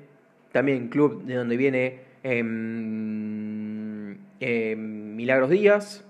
también 0.50 0.88
club 0.88 1.22
de 1.24 1.34
donde 1.34 1.56
viene 1.56 2.00
em, 2.22 4.16
em, 4.40 5.14
Milagros 5.14 5.50
Díaz. 5.50 6.04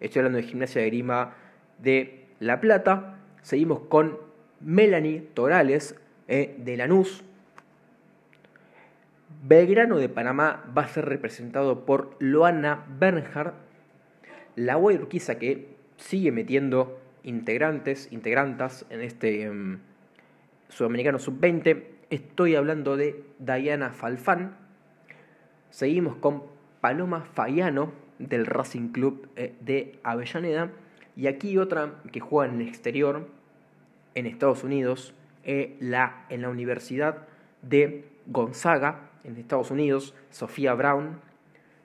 Estoy 0.00 0.20
hablando 0.20 0.38
de 0.38 0.44
Gimnasia 0.44 0.80
de 0.80 0.88
Grima 0.88 1.34
de 1.78 2.24
La 2.40 2.60
Plata. 2.60 3.18
Seguimos 3.42 3.80
con 3.80 4.18
Melanie 4.60 5.20
Torales 5.34 5.94
eh, 6.26 6.56
de 6.58 6.76
Lanús. 6.76 7.22
Belgrano 9.42 9.98
de 9.98 10.08
Panamá 10.08 10.64
va 10.76 10.82
a 10.82 10.88
ser 10.88 11.06
representado 11.06 11.84
por 11.84 12.16
Loana 12.18 12.84
Bernhardt, 12.98 13.54
la 14.56 14.76
Urquiza 14.76 15.38
que 15.38 15.68
sigue 15.96 16.32
metiendo 16.32 16.98
integrantes, 17.22 18.08
integrantas 18.10 18.84
en 18.90 19.00
este 19.00 19.42
em, 19.42 19.78
Sudamericano 20.68 21.18
Sub-20. 21.18 21.84
Estoy 22.10 22.56
hablando 22.56 22.96
de 22.96 23.22
Diana 23.38 23.90
Falfán. 23.90 24.56
Seguimos 25.70 26.16
con 26.16 26.42
Paloma 26.80 27.22
Fayano 27.22 27.92
del 28.18 28.46
Racing 28.46 28.88
Club 28.88 29.28
eh, 29.36 29.54
de 29.60 29.98
Avellaneda. 30.02 30.72
Y 31.16 31.26
aquí 31.26 31.58
otra 31.58 31.94
que 32.10 32.20
juega 32.20 32.52
en 32.52 32.60
el 32.60 32.68
exterior, 32.68 33.28
en 34.14 34.26
Estados 34.26 34.64
Unidos, 34.64 35.14
eh, 35.44 35.76
la, 35.80 36.24
en 36.28 36.42
la 36.42 36.48
Universidad 36.48 37.26
de 37.62 38.04
Gonzaga, 38.26 39.07
en 39.24 39.36
Estados 39.36 39.70
Unidos, 39.70 40.14
Sofía 40.30 40.74
Brown, 40.74 41.20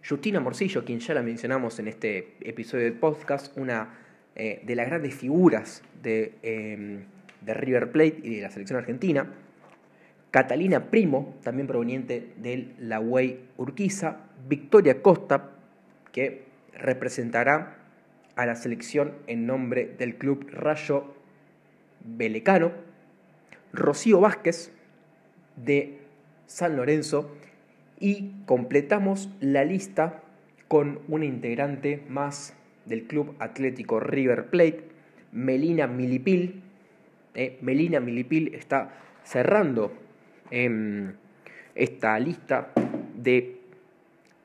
Justina 0.07 0.39
Morcillo, 0.39 0.83
quien 0.83 0.99
ya 0.99 1.13
la 1.13 1.23
mencionamos 1.23 1.79
en 1.79 1.87
este 1.87 2.35
episodio 2.41 2.83
del 2.83 2.93
podcast, 2.93 3.57
una 3.57 3.95
eh, 4.35 4.61
de 4.65 4.75
las 4.75 4.87
grandes 4.87 5.15
figuras 5.15 5.83
de, 6.01 6.35
em, 6.41 7.05
de, 7.41 7.53
River 7.53 7.91
Plate 7.91 8.17
y 8.23 8.35
de 8.35 8.41
la 8.41 8.49
selección 8.49 8.79
argentina, 8.79 9.31
Catalina 10.31 10.89
Primo, 10.89 11.35
también 11.43 11.67
proveniente 11.67 12.33
del 12.37 12.73
La 12.79 12.99
Urquiza, 12.99 14.17
Victoria 14.47 15.01
Costa, 15.01 15.51
que 16.11 16.45
representará 16.73 17.77
a 18.35 18.45
la 18.45 18.55
selección 18.55 19.13
en 19.27 19.45
nombre 19.45 19.85
del 19.85 20.15
club 20.15 20.47
Rayo 20.51 21.13
Belecano, 22.03 22.71
Rocío 23.71 24.19
Vázquez 24.19 24.71
de 25.55 26.02
San 26.53 26.75
Lorenzo 26.75 27.31
y 27.99 28.29
completamos 28.45 29.27
la 29.39 29.65
lista 29.65 30.21
con 30.67 30.99
un 31.07 31.23
integrante 31.23 32.03
más 32.09 32.55
del 32.85 33.07
Club 33.07 33.35
Atlético 33.39 33.99
River 33.99 34.51
Plate, 34.51 34.83
Melina 35.31 35.87
Milipil. 35.87 36.61
Eh, 37.33 37.57
Melina 37.61 37.99
Milipil 37.99 38.53
está 38.53 38.93
cerrando 39.23 39.93
esta 41.73 42.19
lista 42.19 42.71
de 43.17 43.57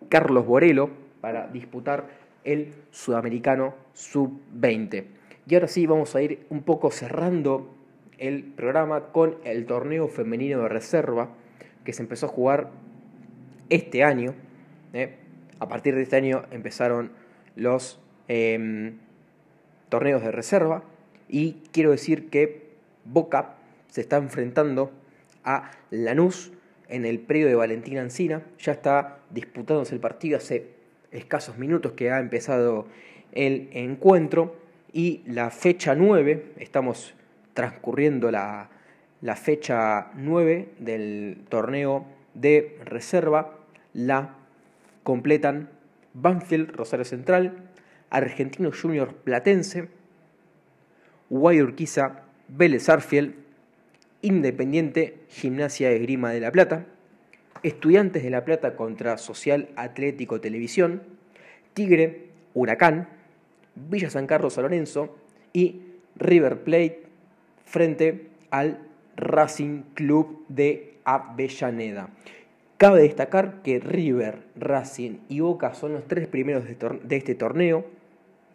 Carlos 0.08 0.46
Borelo 0.46 0.88
para 1.20 1.48
disputar 1.48 2.06
el 2.42 2.72
Sudamericano 2.90 3.74
Sub-20. 3.92 5.04
Y 5.46 5.54
ahora 5.54 5.68
sí, 5.68 5.86
vamos 5.86 6.16
a 6.16 6.22
ir 6.22 6.46
un 6.48 6.62
poco 6.62 6.90
cerrando 6.90 7.74
el 8.16 8.44
programa 8.44 9.12
con 9.12 9.36
el 9.44 9.66
torneo 9.66 10.08
femenino 10.08 10.62
de 10.62 10.68
reserva 10.70 11.28
que 11.88 11.94
se 11.94 12.02
empezó 12.02 12.26
a 12.26 12.28
jugar 12.28 12.68
este 13.70 14.04
año. 14.04 14.34
¿eh? 14.92 15.14
A 15.58 15.68
partir 15.68 15.94
de 15.94 16.02
este 16.02 16.16
año 16.16 16.44
empezaron 16.50 17.12
los 17.56 17.98
em, 18.28 18.98
torneos 19.88 20.20
de 20.20 20.30
reserva 20.30 20.84
y 21.30 21.62
quiero 21.72 21.90
decir 21.90 22.28
que 22.28 22.68
Boca 23.06 23.54
se 23.88 24.02
está 24.02 24.18
enfrentando 24.18 24.92
a 25.44 25.70
Lanús 25.90 26.52
en 26.88 27.06
el 27.06 27.20
predio 27.20 27.46
de 27.46 27.54
Valentina 27.54 28.02
Ancina. 28.02 28.42
Ya 28.58 28.72
está 28.72 29.20
disputándose 29.30 29.94
el 29.94 30.00
partido 30.02 30.36
hace 30.36 30.66
escasos 31.10 31.56
minutos 31.56 31.92
que 31.92 32.10
ha 32.10 32.20
empezado 32.20 32.86
el 33.32 33.70
encuentro 33.72 34.56
y 34.92 35.22
la 35.24 35.48
fecha 35.48 35.94
9, 35.94 36.52
estamos 36.58 37.14
transcurriendo 37.54 38.30
la, 38.30 38.68
la 39.20 39.36
fecha 39.36 40.10
9 40.14 40.74
del 40.78 41.40
torneo 41.48 42.06
de 42.34 42.78
reserva, 42.84 43.58
la 43.92 44.36
completan 45.02 45.70
Banfield 46.14 46.70
Rosario 46.70 47.04
Central, 47.04 47.70
Argentino 48.10 48.70
Junior 48.72 49.14
Platense, 49.14 49.88
Guayurquiza 51.30 52.22
Vélez 52.48 52.88
Arfiel, 52.88 53.36
Independiente 54.22 55.20
Gimnasia 55.28 55.90
de 55.90 55.98
Grima 55.98 56.30
de 56.30 56.40
la 56.40 56.50
Plata, 56.50 56.86
Estudiantes 57.62 58.22
de 58.22 58.30
La 58.30 58.44
Plata 58.44 58.76
contra 58.76 59.18
Social 59.18 59.68
Atlético 59.76 60.40
Televisión, 60.40 61.02
Tigre, 61.74 62.28
Huracán, 62.54 63.08
Villa 63.74 64.10
San 64.10 64.26
Carlos 64.26 64.54
San 64.54 64.62
Lorenzo 64.62 65.16
y 65.52 65.82
River 66.16 66.62
Plate 66.62 67.02
frente 67.64 68.28
al 68.50 68.87
Racing 69.18 69.82
Club 69.94 70.44
de 70.48 70.94
Avellaneda. 71.04 72.10
Cabe 72.78 73.02
destacar 73.02 73.62
que 73.62 73.80
River, 73.80 74.44
Racing 74.54 75.18
y 75.28 75.40
Boca 75.40 75.74
son 75.74 75.94
los 75.94 76.06
tres 76.06 76.28
primeros 76.28 76.64
de, 76.64 77.16
este 77.16 77.34
torneo. 77.34 77.84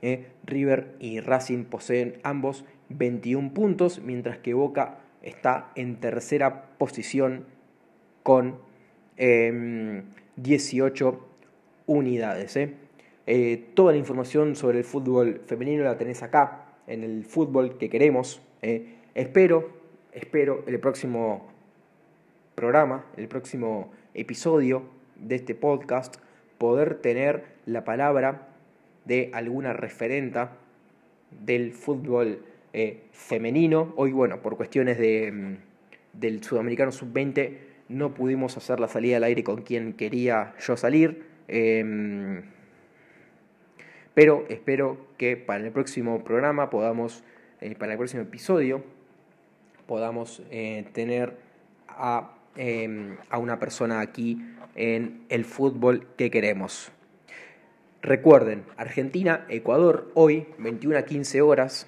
Eh, 0.02 0.28
River 0.46 0.96
y 1.00 1.20
Racing 1.20 1.66
poseen 1.66 2.16
ambos 2.24 2.64
21 2.88 3.54
puntos, 3.54 4.02
mientras 4.02 4.38
que 4.38 4.54
Boca 4.54 5.00
está 5.22 5.72
en 5.76 5.98
tercera 5.98 6.70
posición 6.78 7.46
con 8.24 8.60
18 9.18 11.10
em, 11.10 11.18
unidades. 11.86 12.56
Eh. 12.56 12.74
Eh, 13.28 13.72
toda 13.74 13.92
la 13.92 13.98
información 13.98 14.56
sobre 14.56 14.80
el 14.80 14.84
fútbol 14.86 15.42
femenino 15.46 15.84
la 15.84 15.98
tenés 15.98 16.24
acá, 16.24 16.66
en 16.88 17.04
el 17.04 17.26
fútbol 17.26 17.78
que 17.78 17.90
queremos. 17.90 18.42
espero, 19.16 19.83
espero 20.14 20.64
el 20.68 20.80
próximo 20.80 21.50
programa, 22.56 23.06
el 23.18 23.28
próximo 23.28 23.92
episodio 24.14 24.84
de 25.16 25.36
este 25.36 25.56
podcast, 25.56 26.18
poder 26.58 26.96
tener 26.96 27.46
la 27.66 27.84
palabra 27.84 28.48
de 29.06 29.32
alguna 29.34 29.74
referenta 29.74 30.58
del 31.32 31.74
fútbol 31.74 32.46
eh, 32.74 33.02
femenino. 33.12 33.94
Hoy, 33.96 34.12
bueno, 34.12 34.42
por 34.42 34.56
cuestiones 34.56 34.98
mm, 34.98 35.56
del 36.14 36.44
Sudamericano 36.44 36.92
Sub-20 36.92 37.58
no 37.90 38.14
pudimos 38.14 38.56
hacer 38.58 38.80
la 38.80 38.88
salida 38.88 39.18
al 39.18 39.24
aire 39.24 39.44
con 39.44 39.62
quien 39.62 39.94
quería 39.94 40.54
yo 40.60 40.78
salir. 40.78 41.24
Em, 41.48 42.44
pero 44.14 44.46
espero 44.48 45.08
que 45.18 45.38
para 45.38 45.66
el 45.66 45.72
próximo 45.72 46.24
programa 46.24 46.70
podamos, 46.70 47.24
eh, 47.62 47.76
para 47.76 47.94
el 47.94 47.98
próximo 47.98 48.22
episodio, 48.22 48.84
podamos 49.94 50.42
eh, 50.50 50.86
tener 50.92 51.38
a 51.88 52.32
Em, 52.56 53.18
a 53.32 53.40
una 53.40 53.58
persona 53.58 54.00
aquí 54.00 54.38
en 54.76 55.26
el 55.30 55.44
fútbol 55.44 56.06
que 56.18 56.30
queremos. 56.30 56.92
Recuerden, 58.04 58.64
Argentina, 58.78 59.46
Ecuador, 59.50 60.12
hoy, 60.14 60.46
21 60.60 61.00
a 61.00 61.02
15 61.02 61.42
horas, 61.42 61.88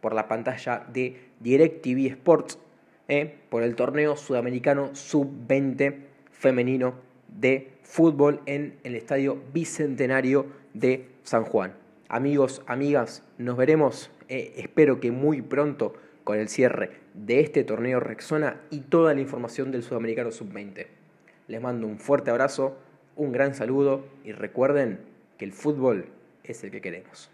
por 0.00 0.12
la 0.12 0.26
pantalla 0.26 0.84
de 0.92 1.28
DirecTV 1.38 2.06
Sports, 2.06 2.58
eh, 3.06 3.38
por 3.50 3.62
el 3.62 3.76
torneo 3.76 4.16
sudamericano 4.16 4.96
sub-20 4.96 5.94
femenino 6.32 6.94
de 7.28 7.70
fútbol 7.82 8.40
en 8.46 8.80
el 8.82 8.96
estadio 8.96 9.40
Bicentenario 9.52 10.46
de 10.74 11.06
San 11.22 11.44
Juan. 11.44 11.74
Amigos, 12.08 12.62
amigas, 12.66 13.22
nos 13.38 13.56
veremos, 13.56 14.10
eh, 14.28 14.54
espero 14.56 14.98
que 14.98 15.12
muy 15.12 15.40
pronto 15.40 15.94
con 16.24 16.38
el 16.38 16.48
cierre 16.48 16.99
de 17.26 17.40
este 17.40 17.64
torneo 17.64 18.00
Rexona 18.00 18.60
y 18.70 18.80
toda 18.80 19.14
la 19.14 19.20
información 19.20 19.70
del 19.70 19.82
Sudamericano 19.82 20.30
Sub-20. 20.30 20.86
Les 21.48 21.60
mando 21.60 21.86
un 21.86 21.98
fuerte 21.98 22.30
abrazo, 22.30 22.78
un 23.16 23.30
gran 23.32 23.54
saludo 23.54 24.06
y 24.24 24.32
recuerden 24.32 25.00
que 25.36 25.44
el 25.44 25.52
fútbol 25.52 26.06
es 26.44 26.64
el 26.64 26.70
que 26.70 26.80
queremos. 26.80 27.30